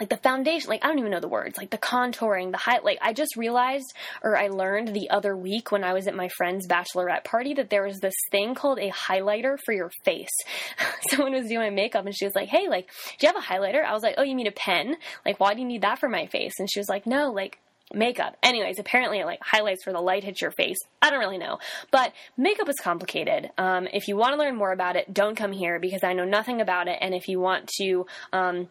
[0.00, 2.84] like the foundation, like I don't even know the words, like the contouring, the height.
[2.84, 6.28] Like I just realized, or I learned the other week when I was at my
[6.28, 10.36] friend's bachelorette party that there was this thing called a highlighter for your face.
[11.10, 13.46] Someone was doing my makeup and she was like, "Hey, like, do you have a
[13.46, 14.96] highlighter?" I was like, "Oh, you mean a pen?
[15.24, 17.58] Like, why do you need that for my face?" And she was like, "No, like."
[17.94, 18.36] makeup.
[18.42, 20.76] Anyways, apparently it like highlights where the light hits your face.
[21.00, 21.58] I don't really know.
[21.90, 23.50] But makeup is complicated.
[23.56, 26.24] Um, if you want to learn more about it, don't come here because I know
[26.24, 26.98] nothing about it.
[27.00, 28.68] And if you want to, um,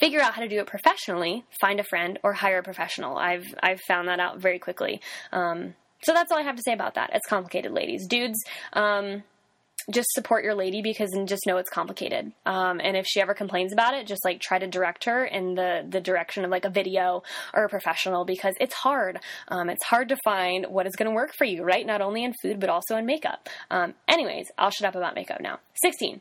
[0.00, 3.16] figure out how to do it professionally, find a friend or hire a professional.
[3.16, 5.00] I've I've found that out very quickly.
[5.32, 7.10] Um, so that's all I have to say about that.
[7.12, 8.06] It's complicated, ladies.
[8.06, 8.38] Dudes,
[8.72, 9.24] um,
[9.90, 12.32] just support your lady because and just know it's complicated.
[12.44, 15.54] Um, and if she ever complains about it, just like try to direct her in
[15.54, 17.22] the the direction of like a video
[17.54, 19.18] or a professional because it's hard.
[19.48, 21.86] Um, it's hard to find what is going to work for you, right?
[21.86, 23.48] Not only in food but also in makeup.
[23.70, 25.58] Um, anyways, I'll shut up about makeup now.
[25.82, 26.20] Sixteen.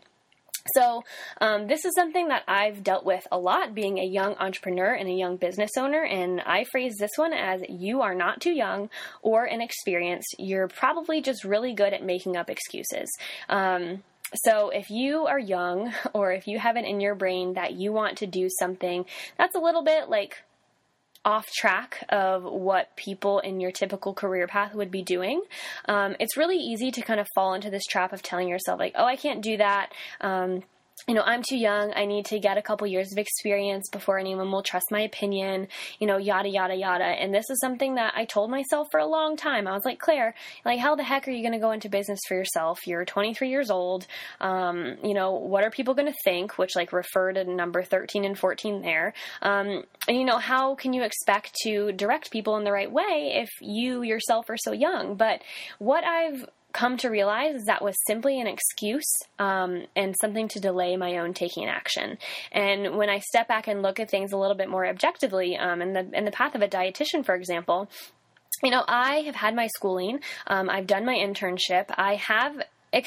[0.73, 1.03] So,
[1.41, 5.09] um, this is something that I've dealt with a lot being a young entrepreneur and
[5.09, 6.03] a young business owner.
[6.03, 8.89] And I phrase this one as you are not too young
[9.21, 10.35] or inexperienced.
[10.37, 13.09] You're probably just really good at making up excuses.
[13.49, 14.03] Um,
[14.35, 17.93] so, if you are young or if you have it in your brain that you
[17.93, 19.05] want to do something
[19.37, 20.43] that's a little bit like
[21.27, 25.41] off track of what people in your typical career path would be doing,
[25.85, 28.93] um, it's really easy to kind of fall into this trap of telling yourself, like,
[28.95, 29.91] oh, I can't do that.
[30.21, 30.63] Um,
[31.07, 31.93] you know, I'm too young.
[31.95, 35.67] I need to get a couple years of experience before anyone will trust my opinion,
[35.99, 37.03] you know, yada, yada, yada.
[37.03, 39.67] And this is something that I told myself for a long time.
[39.67, 40.33] I was like, Claire,
[40.65, 42.87] like, how the heck are you going to go into business for yourself?
[42.87, 44.07] You're 23 years old.
[44.41, 46.57] Um, you know, what are people going to think?
[46.57, 49.13] Which, like, refer to number 13 and 14 there.
[49.41, 53.33] Um, and, you know, how can you expect to direct people in the right way
[53.35, 55.15] if you yourself are so young?
[55.15, 55.41] But
[55.77, 60.95] what I've come to realize that was simply an excuse um, and something to delay
[60.95, 62.17] my own taking action.
[62.51, 65.81] And when I step back and look at things a little bit more objectively, um,
[65.81, 67.89] in the in the path of a dietitian, for example,
[68.63, 70.19] you know, I have had my schooling.
[70.45, 71.85] Um, I've done my internship.
[71.89, 72.61] I have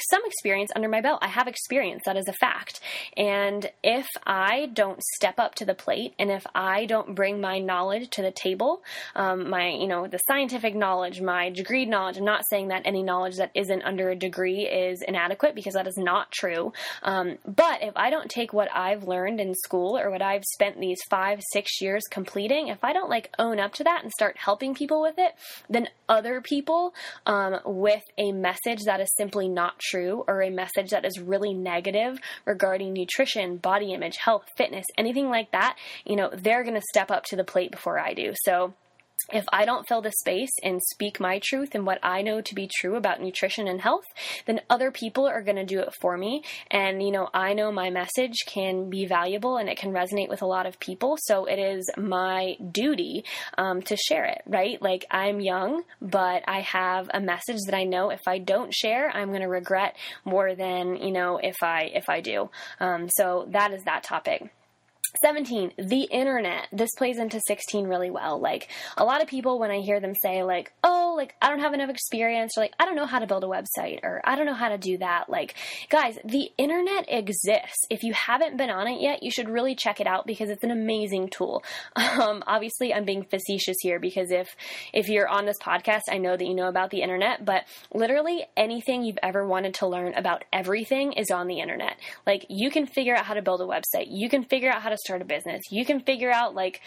[0.09, 1.19] some experience under my belt.
[1.21, 2.79] I have experience, that is a fact.
[3.17, 7.59] And if I don't step up to the plate and if I don't bring my
[7.59, 8.83] knowledge to the table,
[9.15, 13.03] um, my, you know, the scientific knowledge, my degree knowledge, I'm not saying that any
[13.03, 16.73] knowledge that isn't under a degree is inadequate because that is not true.
[17.03, 20.79] Um, but if I don't take what I've learned in school or what I've spent
[20.79, 24.37] these five, six years completing, if I don't like own up to that and start
[24.37, 25.33] helping people with it,
[25.69, 26.93] then other people
[27.25, 31.53] um, with a message that is simply not true or a message that is really
[31.53, 36.81] negative regarding nutrition, body image, health, fitness, anything like that, you know, they're going to
[36.89, 38.33] step up to the plate before I do.
[38.45, 38.73] So,
[39.31, 42.55] if I don't fill the space and speak my truth and what I know to
[42.55, 44.05] be true about nutrition and health,
[44.45, 46.43] then other people are going to do it for me.
[46.69, 50.41] And, you know, I know my message can be valuable and it can resonate with
[50.41, 51.17] a lot of people.
[51.21, 53.23] So it is my duty
[53.57, 54.81] um, to share it, right?
[54.81, 59.09] Like I'm young, but I have a message that I know if I don't share,
[59.09, 62.49] I'm going to regret more than, you know, if I, if I do.
[62.79, 64.51] Um, so that is that topic.
[65.21, 66.67] 17 the internet.
[66.71, 68.39] This plays into 16 really well.
[68.39, 71.59] Like a lot of people when i hear them say like oh like i don't
[71.59, 74.35] have enough experience or like i don't know how to build a website or i
[74.35, 75.29] don't know how to do that.
[75.29, 75.55] Like
[75.89, 77.85] guys the internet exists.
[77.89, 80.63] If you haven't been on it yet you should really check it out because it's
[80.63, 81.63] an amazing tool.
[82.21, 84.55] Um, obviously i'm being facetious here because if
[84.93, 88.43] if you're on this podcast i know that you know about the internet but literally
[88.57, 91.97] anything you've ever wanted to learn about everything is on the internet.
[92.25, 94.07] Like you can figure out how to build a website.
[94.09, 95.61] You can figure out how to start a business.
[95.71, 96.81] You can figure out like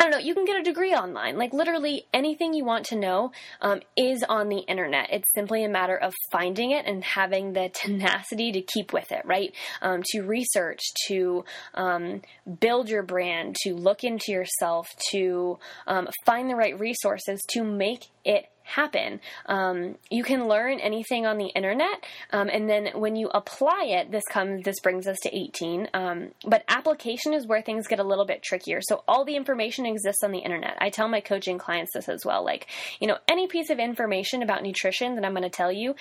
[0.00, 1.36] I don't know, you can get a degree online.
[1.36, 5.12] Like literally anything you want to know um, is on the internet.
[5.12, 9.26] It's simply a matter of finding it and having the tenacity to keep with it,
[9.26, 9.54] right?
[9.82, 12.22] Um, to research, to um,
[12.60, 18.06] build your brand, to look into yourself, to um, find the right resources to make
[18.24, 19.20] it happen.
[19.46, 24.10] Um, you can learn anything on the internet, um, and then when you apply it,
[24.10, 24.64] this comes.
[24.64, 25.88] This brings us to 18.
[25.94, 28.80] Um, but application is where things get a little bit trickier.
[28.82, 30.76] So all the information exists on the internet.
[30.80, 32.44] I tell my coaching clients this as well.
[32.44, 32.66] Like,
[33.00, 35.94] you know, any piece of information about nutrition that I'm going to tell you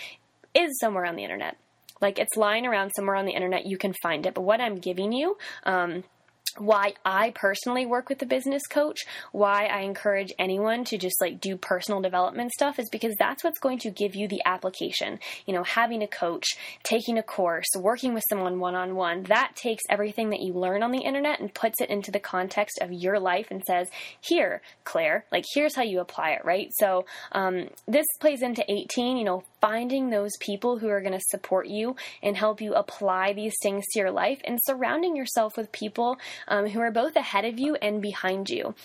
[0.54, 1.58] is somewhere on the internet.
[2.02, 3.66] Like it's lying around somewhere on the internet.
[3.66, 4.34] You can find it.
[4.34, 6.04] But what I'm giving you um,
[6.60, 11.40] why I personally work with a business coach, why I encourage anyone to just like
[11.40, 15.20] do personal development stuff is because that's what's going to give you the application.
[15.46, 16.46] You know, having a coach,
[16.84, 20.84] taking a course, working with someone one on one, that takes everything that you learn
[20.84, 23.90] on the internet and puts it into the context of your life and says,
[24.22, 26.72] here, Claire, like here's how you apply it, right?
[26.76, 31.26] So um, this plays into 18, you know, finding those people who are going to
[31.28, 35.72] support you and help you apply these things to your life and surrounding yourself with
[35.72, 36.18] people
[36.50, 38.76] um, who are both ahead of you and behind you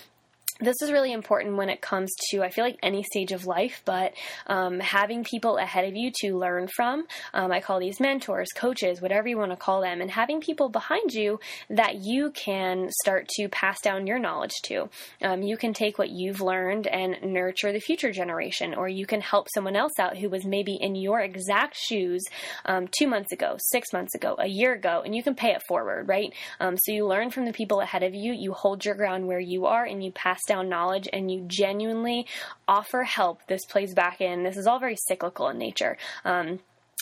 [0.60, 3.82] this is really important when it comes to i feel like any stage of life
[3.84, 4.12] but
[4.46, 9.00] um, having people ahead of you to learn from um, i call these mentors coaches
[9.00, 11.40] whatever you want to call them and having people behind you
[11.70, 14.88] that you can start to pass down your knowledge to.
[15.22, 19.20] Um, you can take what you've learned and nurture the future generation or you can
[19.20, 22.22] help someone else out who was maybe in your exact shoes
[22.66, 25.62] um, two months ago six months ago a year ago and you can pay it
[25.66, 26.32] forward right?
[26.60, 29.40] Um, so you learn from the people ahead of you you hold your ground where
[29.40, 32.26] you are and you pass down knowledge and you genuinely
[32.68, 34.42] offer help, this plays back in.
[34.42, 35.96] This is all very cyclical in nature.
[36.24, 36.60] Um,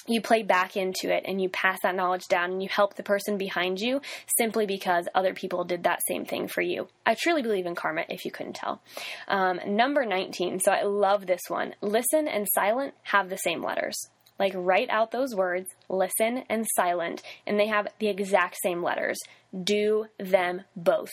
[0.09, 3.02] you play back into it and you pass that knowledge down and you help the
[3.02, 4.00] person behind you
[4.37, 6.88] simply because other people did that same thing for you.
[7.07, 8.83] I truly believe in karma if you couldn't tell.
[9.28, 11.74] Um, number 19, so I love this one.
[11.81, 13.96] Listen and silent have the same letters.
[14.38, 19.18] Like write out those words, listen and silent, and they have the exact same letters.
[19.62, 21.11] Do them both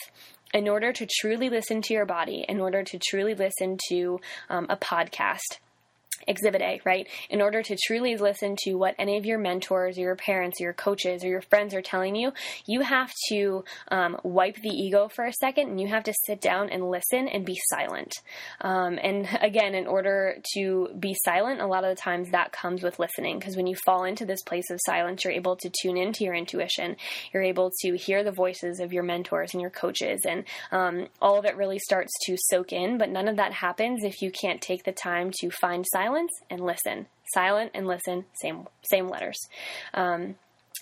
[0.54, 4.66] in order to truly listen to your body, in order to truly listen to um,
[4.70, 5.60] a podcast,
[6.28, 7.08] Exhibit A, right?
[7.30, 10.66] In order to truly listen to what any of your mentors, or your parents, or
[10.66, 12.32] your coaches, or your friends are telling you,
[12.66, 16.42] you have to um, wipe the ego for a second and you have to sit
[16.42, 18.14] down and listen and be silent.
[18.62, 22.84] Um, and again, in order to be silent, a lot of the times that comes
[22.84, 25.98] with listening because when you fall into this place of silence, you're able to tune
[25.98, 26.96] into your intuition.
[27.34, 31.38] You're able to hear the voices of your mentors and your coaches, and um, all
[31.38, 32.98] of it really starts to soak in.
[32.98, 36.32] But none of that happens if you can't take the time to find silence silence
[36.50, 37.08] and listen.
[37.34, 39.38] Silent and listen, same same letters.
[39.94, 40.36] Um,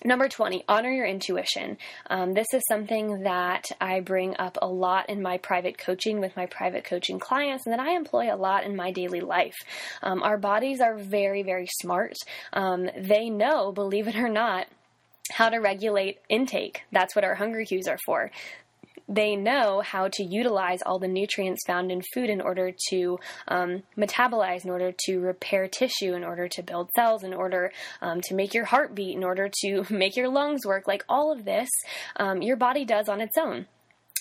[0.06, 1.76] Number 20, honor your intuition.
[2.08, 6.38] Um, this is something that I bring up a lot in my private coaching with
[6.38, 9.56] my private coaching clients and that I employ a lot in my daily life.
[10.04, 12.14] Um, our bodies are very, very smart.
[12.54, 14.68] Um, they know, believe it or not,
[15.32, 16.84] how to regulate intake.
[16.92, 18.30] That's what our hunger cues are for
[19.08, 23.84] they know how to utilize all the nutrients found in food in order to um,
[23.98, 28.36] metabolize, in order to repair tissue, in order to build cells, in order um, to
[28.36, 30.88] make your heart beat, in order to make your lungs work.
[30.88, 31.70] Like all of this,
[32.18, 33.68] um, your body does on its own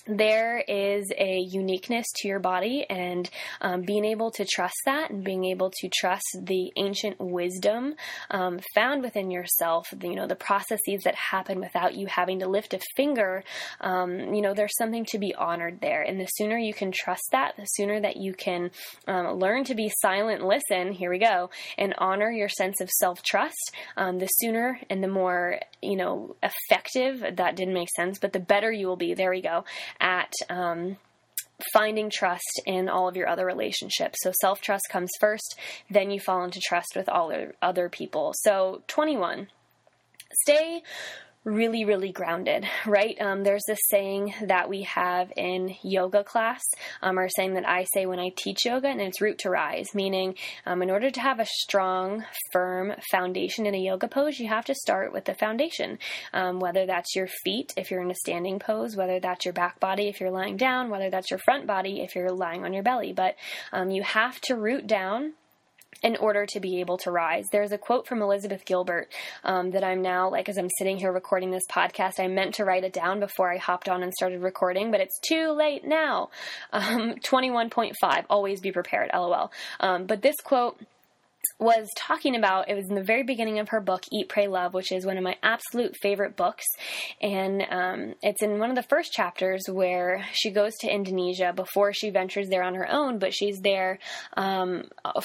[0.06, 3.28] there is a uniqueness to your body, and
[3.60, 7.94] um, being able to trust that and being able to trust the ancient wisdom
[8.30, 12.72] um, found within yourself, you know, the processes that happen without you having to lift
[12.74, 13.42] a finger,
[13.80, 16.02] um, you know, there's something to be honored there.
[16.02, 18.70] And the sooner you can trust that, the sooner that you can
[19.08, 23.22] um, learn to be silent, listen, here we go, and honor your sense of self
[23.22, 28.32] trust, um, the sooner and the more, you know, effective, that didn't make sense, but
[28.32, 29.14] the better you will be.
[29.14, 29.64] There we go
[30.00, 30.96] at um,
[31.72, 34.18] finding trust in all of your other relationships.
[34.22, 35.58] So self trust comes first,
[35.90, 37.32] then you fall into trust with all
[37.62, 38.32] other people.
[38.36, 39.48] So 21.
[40.42, 40.82] Stay
[41.46, 43.16] really, really grounded, right?
[43.20, 46.62] Um, there's this saying that we have in yoga class,
[47.02, 49.94] um, or saying that I say when I teach yoga, and it's root to rise,
[49.94, 50.34] meaning
[50.66, 54.64] um, in order to have a strong, firm foundation in a yoga pose, you have
[54.64, 55.98] to start with the foundation.
[56.32, 59.78] Um, whether that's your feet, if you're in a standing pose, whether that's your back
[59.78, 62.82] body, if you're lying down, whether that's your front body, if you're lying on your
[62.82, 63.12] belly.
[63.12, 63.36] But
[63.72, 65.34] um, you have to root down
[66.02, 67.44] in order to be able to rise.
[67.50, 69.12] There's a quote from Elizabeth Gilbert
[69.44, 72.64] um, that I'm now, like, as I'm sitting here recording this podcast, I meant to
[72.64, 76.30] write it down before I hopped on and started recording, but it's too late now.
[76.72, 79.50] Um, 21.5, always be prepared, lol.
[79.80, 80.78] Um, but this quote
[81.58, 84.74] was talking about it was in the very beginning of her book eat pray love
[84.74, 86.64] which is one of my absolute favorite books.
[87.20, 91.92] And um, it's in one of the first chapters where she goes to indonesia before
[91.92, 93.98] she ventures there on her own but she's there
[94.36, 94.84] um,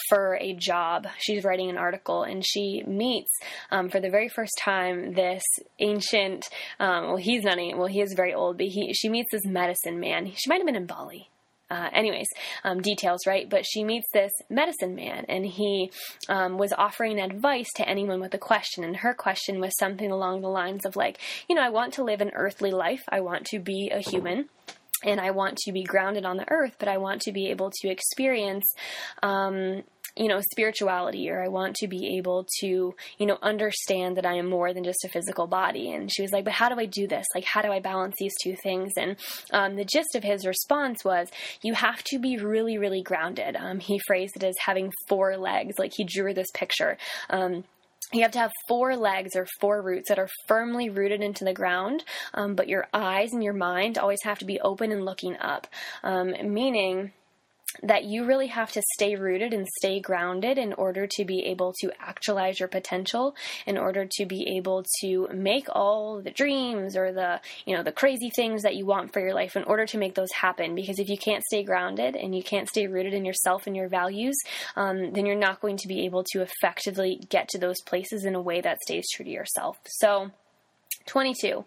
[0.09, 1.07] for a job.
[1.19, 3.32] She's writing an article and she meets
[3.72, 5.43] um, for the very first time this
[5.80, 6.45] ancient
[6.80, 9.99] um, well he's not well he is very old but he she meets this medicine
[9.99, 10.32] man.
[10.36, 11.30] She might have been in bali
[11.72, 12.28] uh, anyways,
[12.65, 13.49] um, details, right?
[13.49, 15.91] But she meets this medicine man, and he
[16.28, 18.84] um, was offering advice to anyone with a question.
[18.84, 21.17] And her question was something along the lines of, like,
[21.47, 24.49] you know, I want to live an earthly life, I want to be a human
[25.03, 27.72] and I want to be grounded on the earth, but I want to be able
[27.82, 28.65] to experience
[29.24, 29.84] um,
[30.16, 34.36] you know, spirituality or I want to be able to, you know, understand that I
[34.36, 35.91] am more than just a physical body.
[35.91, 37.26] And she was like, but how do I do this?
[37.34, 38.91] Like, how do I balance these two things?
[38.97, 39.16] And
[39.51, 41.30] um, the gist of his response was,
[41.62, 43.55] you have to be really, really grounded.
[43.55, 45.76] Um, he phrased it as having four legs.
[45.80, 46.97] Like, he drew this picture.
[47.30, 47.64] Um,
[48.14, 51.53] you have to have four legs or four roots that are firmly rooted into the
[51.53, 52.03] ground,
[52.34, 55.68] um, but your eyes and your mind always have to be open and looking up.
[56.03, 57.14] Um, meaning,
[57.84, 61.74] that you really have to stay rooted and stay grounded in order to be able
[61.82, 67.11] to actualize your potential in order to be able to make all the dreams or
[67.11, 69.97] the you know the crazy things that you want for your life in order to
[69.97, 70.76] make those happen.
[70.76, 73.88] Because if you can't stay grounded and you can't stay rooted in yourself and your
[73.88, 74.38] values
[74.76, 78.36] um, then you're not going to be able to effectively get to those places in
[78.36, 79.78] a way that stays true to yourself.
[79.86, 80.32] So
[81.12, 81.66] 22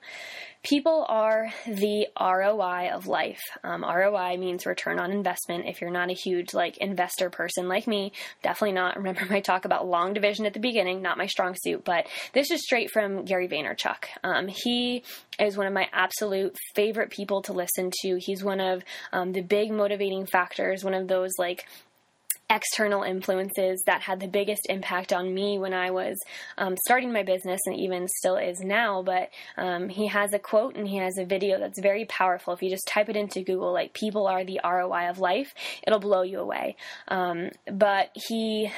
[0.65, 3.43] People are the ROI of life.
[3.63, 5.67] Um, ROI means return on investment.
[5.67, 8.97] If you're not a huge like investor person like me, definitely not.
[9.05, 12.51] Remember my talk about long division at the beginning, not my strong suit, but this
[12.51, 14.07] is straight from Gary Vaynerchuk.
[14.23, 15.03] Um, he
[15.39, 18.19] is one of my absolute favorite people to listen to.
[18.19, 18.83] He's one of
[19.13, 21.67] um, the big motivating factors, one of those like
[22.51, 26.17] external influences that had the biggest impact on me when I was
[26.59, 29.03] um, starting my business and even still is now.
[29.03, 32.55] But um, he has a quote and he has a video that's very powerful.
[32.55, 35.55] If you just type it into Google, like people are the ROI of life,
[35.87, 36.77] it'll blow you away.
[37.09, 38.71] Um, but he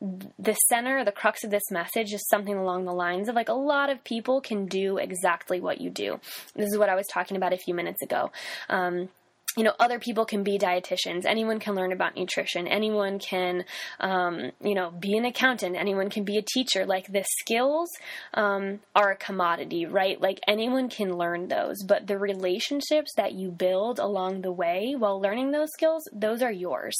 [0.00, 3.54] the center, the crux of this message is something along the lines of like a
[3.54, 6.18] lot of people can do exactly what you do.
[6.54, 8.30] This is what I was talking about a few minutes ago.
[8.70, 9.10] Um,
[9.56, 11.24] you know, other people can be dietitians.
[11.24, 12.68] Anyone can learn about nutrition.
[12.68, 13.64] Anyone can,
[13.98, 15.76] um, you know, be an accountant.
[15.76, 16.86] Anyone can be a teacher.
[16.86, 17.88] Like the skills
[18.34, 20.20] um, are a commodity, right?
[20.20, 25.20] Like anyone can learn those, but the relationships that you build along the way while
[25.20, 26.96] learning those skills, those are yours.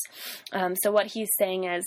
[0.52, 1.84] Um, so what he's saying is,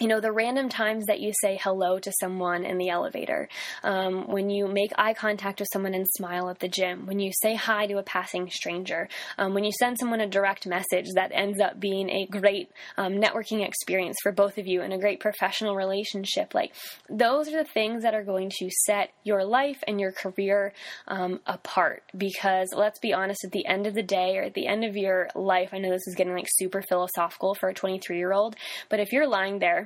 [0.00, 3.48] you know, the random times that you say hello to someone in the elevator,
[3.84, 7.30] um, when you make eye contact with someone and smile at the gym, when you
[7.42, 11.30] say hi to a passing stranger, um, when you send someone a direct message that
[11.32, 15.20] ends up being a great um, networking experience for both of you and a great
[15.20, 16.72] professional relationship, like
[17.08, 20.72] those are the things that are going to set your life and your career
[21.06, 22.02] um, apart.
[22.16, 24.96] Because let's be honest, at the end of the day or at the end of
[24.96, 28.56] your life, I know this is getting like super philosophical for a 23 year old,
[28.88, 29.83] but if you're lying there,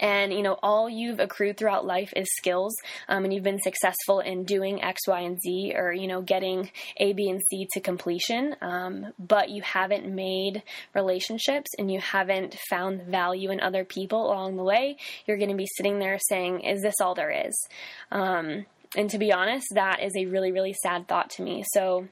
[0.00, 2.74] and you know all you've accrued throughout life is skills
[3.08, 6.70] um, and you've been successful in doing x y and z or you know getting
[6.98, 8.56] a b and c to completion.
[8.60, 10.62] Um, but you haven't made
[10.94, 14.96] relationships and you haven't found value in other people along the way.
[15.26, 17.68] You're going to be sitting there saying is this all there is?
[18.10, 18.66] Um,
[18.96, 21.64] and to be honest that is a really really sad thought to me.
[21.72, 22.08] So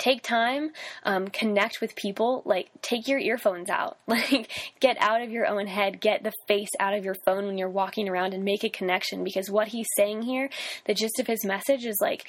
[0.00, 0.70] take time,
[1.04, 5.68] um, connect with people, like take your earphones out, like get out of your own
[5.68, 8.68] head, get the face out of your phone when you're walking around and make a
[8.68, 10.48] connection because what he's saying here,
[10.86, 12.26] the gist of his message is like,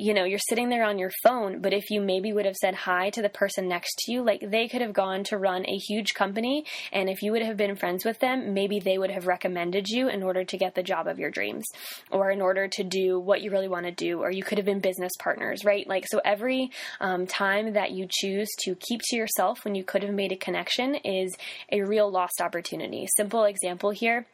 [0.00, 2.74] you know, you're sitting there on your phone, but if you maybe would have said
[2.74, 5.76] hi to the person next to you, like they could have gone to run a
[5.76, 9.26] huge company, and if you would have been friends with them, maybe they would have
[9.26, 11.66] recommended you in order to get the job of your dreams
[12.10, 14.64] or in order to do what you really want to do, or you could have
[14.64, 15.86] been business partners, right?
[15.86, 16.70] Like, so every
[17.00, 20.36] um, time that you choose to keep to yourself when you could have made a
[20.36, 21.36] connection is
[21.70, 23.06] a real lost opportunity.
[23.16, 24.26] Simple example here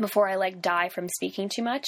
[0.00, 1.86] before I like die from speaking too much.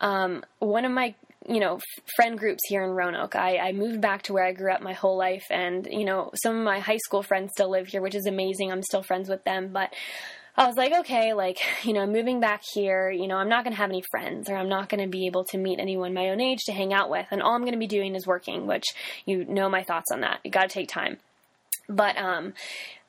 [0.00, 1.14] Um, one of my
[1.50, 1.80] you know,
[2.16, 3.34] friend groups here in Roanoke.
[3.34, 6.30] I, I moved back to where I grew up my whole life, and you know,
[6.42, 8.70] some of my high school friends still live here, which is amazing.
[8.70, 9.92] I'm still friends with them, but
[10.56, 13.72] I was like, okay, like, you know, moving back here, you know, I'm not going
[13.72, 16.28] to have any friends or I'm not going to be able to meet anyone my
[16.30, 17.26] own age to hang out with.
[17.30, 18.84] And all I'm going to be doing is working, which
[19.26, 20.40] you know my thoughts on that.
[20.44, 21.18] You got to take time.
[21.90, 22.54] But um,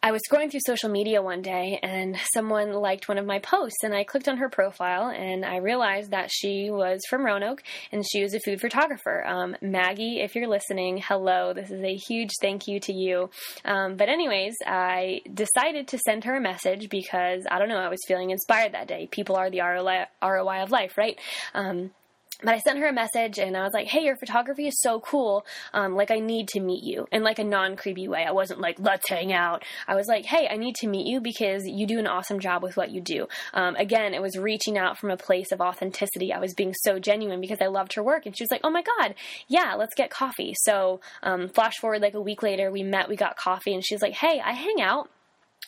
[0.04, 3.84] I was scrolling through social media one day and someone liked one of my posts
[3.84, 7.62] and I clicked on her profile and I realized that she was from Roanoke
[7.92, 9.24] and she was a food photographer.
[9.24, 11.54] Um, Maggie, if you're listening, hello.
[11.54, 13.30] This is a huge thank you to you.
[13.64, 17.90] Um, but anyways, I decided to send her a message because I don't know, I
[17.90, 19.08] was feeling inspired that day.
[19.12, 21.20] People are the ROI, ROI of life, right?
[21.54, 21.92] Um,
[22.44, 25.00] but I sent her a message and I was like, hey, your photography is so
[25.00, 25.46] cool.
[25.74, 28.26] Um, like, I need to meet you in like a non creepy way.
[28.26, 29.64] I wasn't like, let's hang out.
[29.88, 32.64] I was like, hey, I need to meet you because you do an awesome job
[32.64, 33.28] with what you do.
[33.54, 36.34] Um, again, it was reaching out from a place of authenticity.
[36.34, 38.26] I was being so genuine because I loved her work.
[38.26, 39.16] And she was like, oh my God,
[39.48, 40.54] yeah, let's get coffee.
[40.56, 44.02] So, um, flash forward like a week later, we met, we got coffee, and she's
[44.02, 45.10] like, hey, I hang out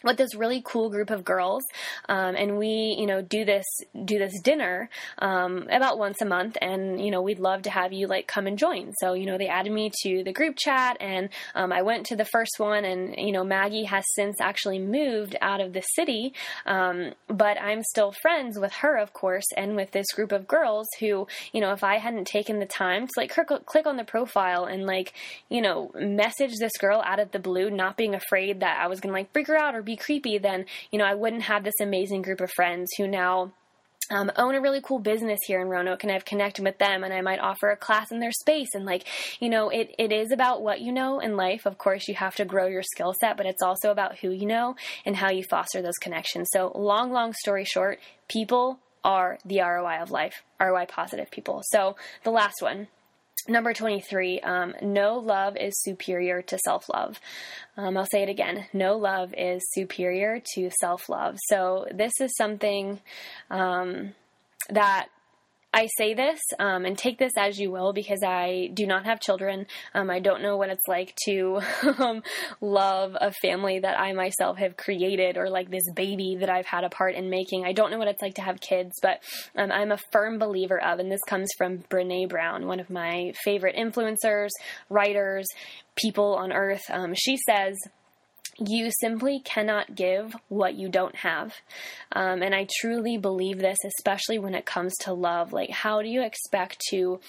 [0.04, 1.64] with this really cool group of girls,
[2.10, 3.66] um, and we, you know, do this
[4.06, 4.90] do this dinner
[5.20, 8.48] um, about once a month, and you know, we'd love to have you like come
[8.48, 8.92] and join.
[9.00, 12.16] So, you know, they added me to the group chat, and um, I went to
[12.16, 16.34] the first one, and you know, Maggie has since actually moved out of the city,
[16.66, 20.88] um, but I'm still friends with her, of course, and with this group of girls
[21.00, 24.66] who, you know, if I hadn't taken the time to like click on the profile
[24.66, 25.14] and like,
[25.50, 29.00] you know, message this girl out of the blue, not being afraid that I was
[29.00, 31.80] gonna like freak her out or be creepy, then, you know, I wouldn't have this
[31.82, 33.54] amazing group of friends who now
[34.10, 37.14] um, own a really cool business here in Roanoke and I've connected with them and
[37.14, 39.08] I might offer a class in their space and like
[39.40, 41.66] you know it, it is about what you know in life.
[41.66, 44.46] Of course you have to grow your skill set but it's also about who you
[44.46, 44.76] know
[45.06, 46.50] and how you foster those connections.
[46.52, 51.62] So long long story short people are the ROI of life ROI positive people.
[51.72, 52.88] So the last one
[53.48, 57.20] Number 23, um, no love is superior to self love.
[57.76, 61.38] Um, I'll say it again no love is superior to self love.
[61.48, 63.00] So, this is something
[63.50, 64.14] um,
[64.70, 65.08] that
[65.74, 69.20] I say this um, and take this as you will because I do not have
[69.20, 69.66] children.
[69.96, 71.62] Um, I don't know what it's like to
[71.98, 72.22] um,
[72.62, 76.84] love a family that I myself have created or like this baby that I've had
[76.84, 77.66] a part in making.
[77.66, 79.24] I don't know what it's like to have kids, but
[79.56, 83.34] um, I'm a firm believer of, and this comes from Brene Brown, one of my
[83.44, 84.50] favorite influencers,
[84.90, 85.48] writers,
[85.96, 86.84] people on earth.
[86.92, 87.76] Um, she says,
[88.60, 91.54] you simply cannot give what you don't have.
[92.12, 95.54] Um, and I truly believe this, especially when it comes to love.
[95.54, 97.20] Like, how do you expect to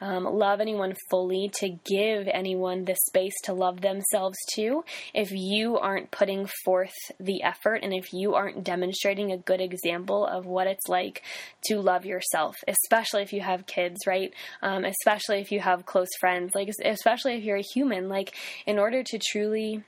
[0.00, 5.78] um, love anyone fully, to give anyone the space to love themselves too, if you
[5.78, 10.66] aren't putting forth the effort and if you aren't demonstrating a good example of what
[10.66, 11.22] it's like
[11.64, 14.32] to love yourself, especially if you have kids, right?
[14.60, 18.08] Um, especially if you have close friends, like, especially if you're a human.
[18.08, 18.34] Like,
[18.66, 19.84] in order to truly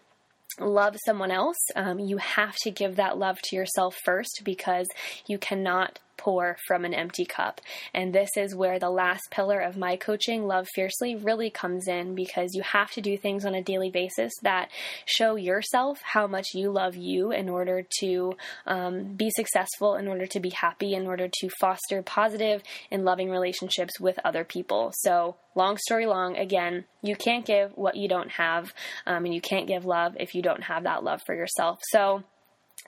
[0.60, 4.88] love someone else, um, you have to give that love to yourself first because
[5.26, 7.60] you cannot pour from an empty cup.
[7.92, 12.14] And this is where the last pillar of my coaching, Love Fiercely, really comes in
[12.14, 14.70] because you have to do things on a daily basis that
[15.06, 18.34] show yourself how much you love you in order to
[18.66, 23.30] um, be successful, in order to be happy, in order to foster positive and loving
[23.30, 24.92] relationships with other people.
[24.96, 28.72] So, long story long, again, you can't give what you don't have,
[29.06, 31.78] um, and you can't give love if you don't have that love for yourself.
[31.90, 32.24] So,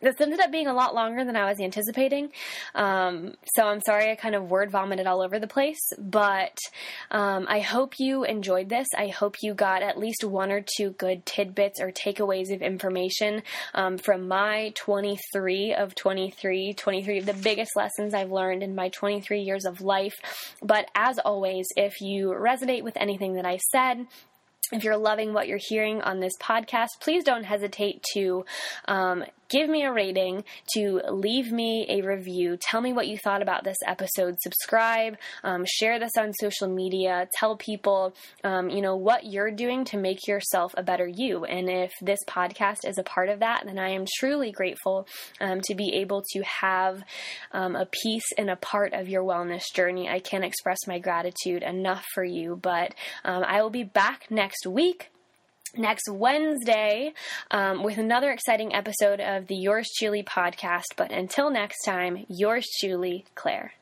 [0.02, 2.30] this ended up being a lot longer than I was anticipating.
[2.74, 6.58] Um, so I'm sorry I kind of word vomited all over the place, but
[7.10, 8.86] um, I hope you enjoyed this.
[8.96, 13.42] I hope you got at least one or two good tidbits or takeaways of information
[13.74, 18.90] um, from my 23 of 23, 23 of the biggest lessons I've learned in my
[18.90, 20.14] 23 years of life.
[20.62, 24.06] But as always, if you resonate with anything that I said,
[24.72, 28.44] if you're loving what you're hearing on this podcast, please don't hesitate to
[28.88, 30.44] um, give me a rating,
[30.74, 32.56] to leave me a review.
[32.60, 34.36] Tell me what you thought about this episode.
[34.40, 37.28] Subscribe, um, share this on social media.
[37.38, 41.44] Tell people, um, you know, what you're doing to make yourself a better you.
[41.44, 45.06] And if this podcast is a part of that, then I am truly grateful
[45.40, 47.02] um, to be able to have
[47.52, 50.08] um, a piece and a part of your wellness journey.
[50.08, 52.94] I can't express my gratitude enough for you, but
[53.24, 55.10] um, I will be back next week
[55.78, 57.12] next Wednesday
[57.50, 60.94] um, with another exciting episode of the Yours Chewly podcast.
[60.96, 63.72] But until next time, yours Chewly, Claire.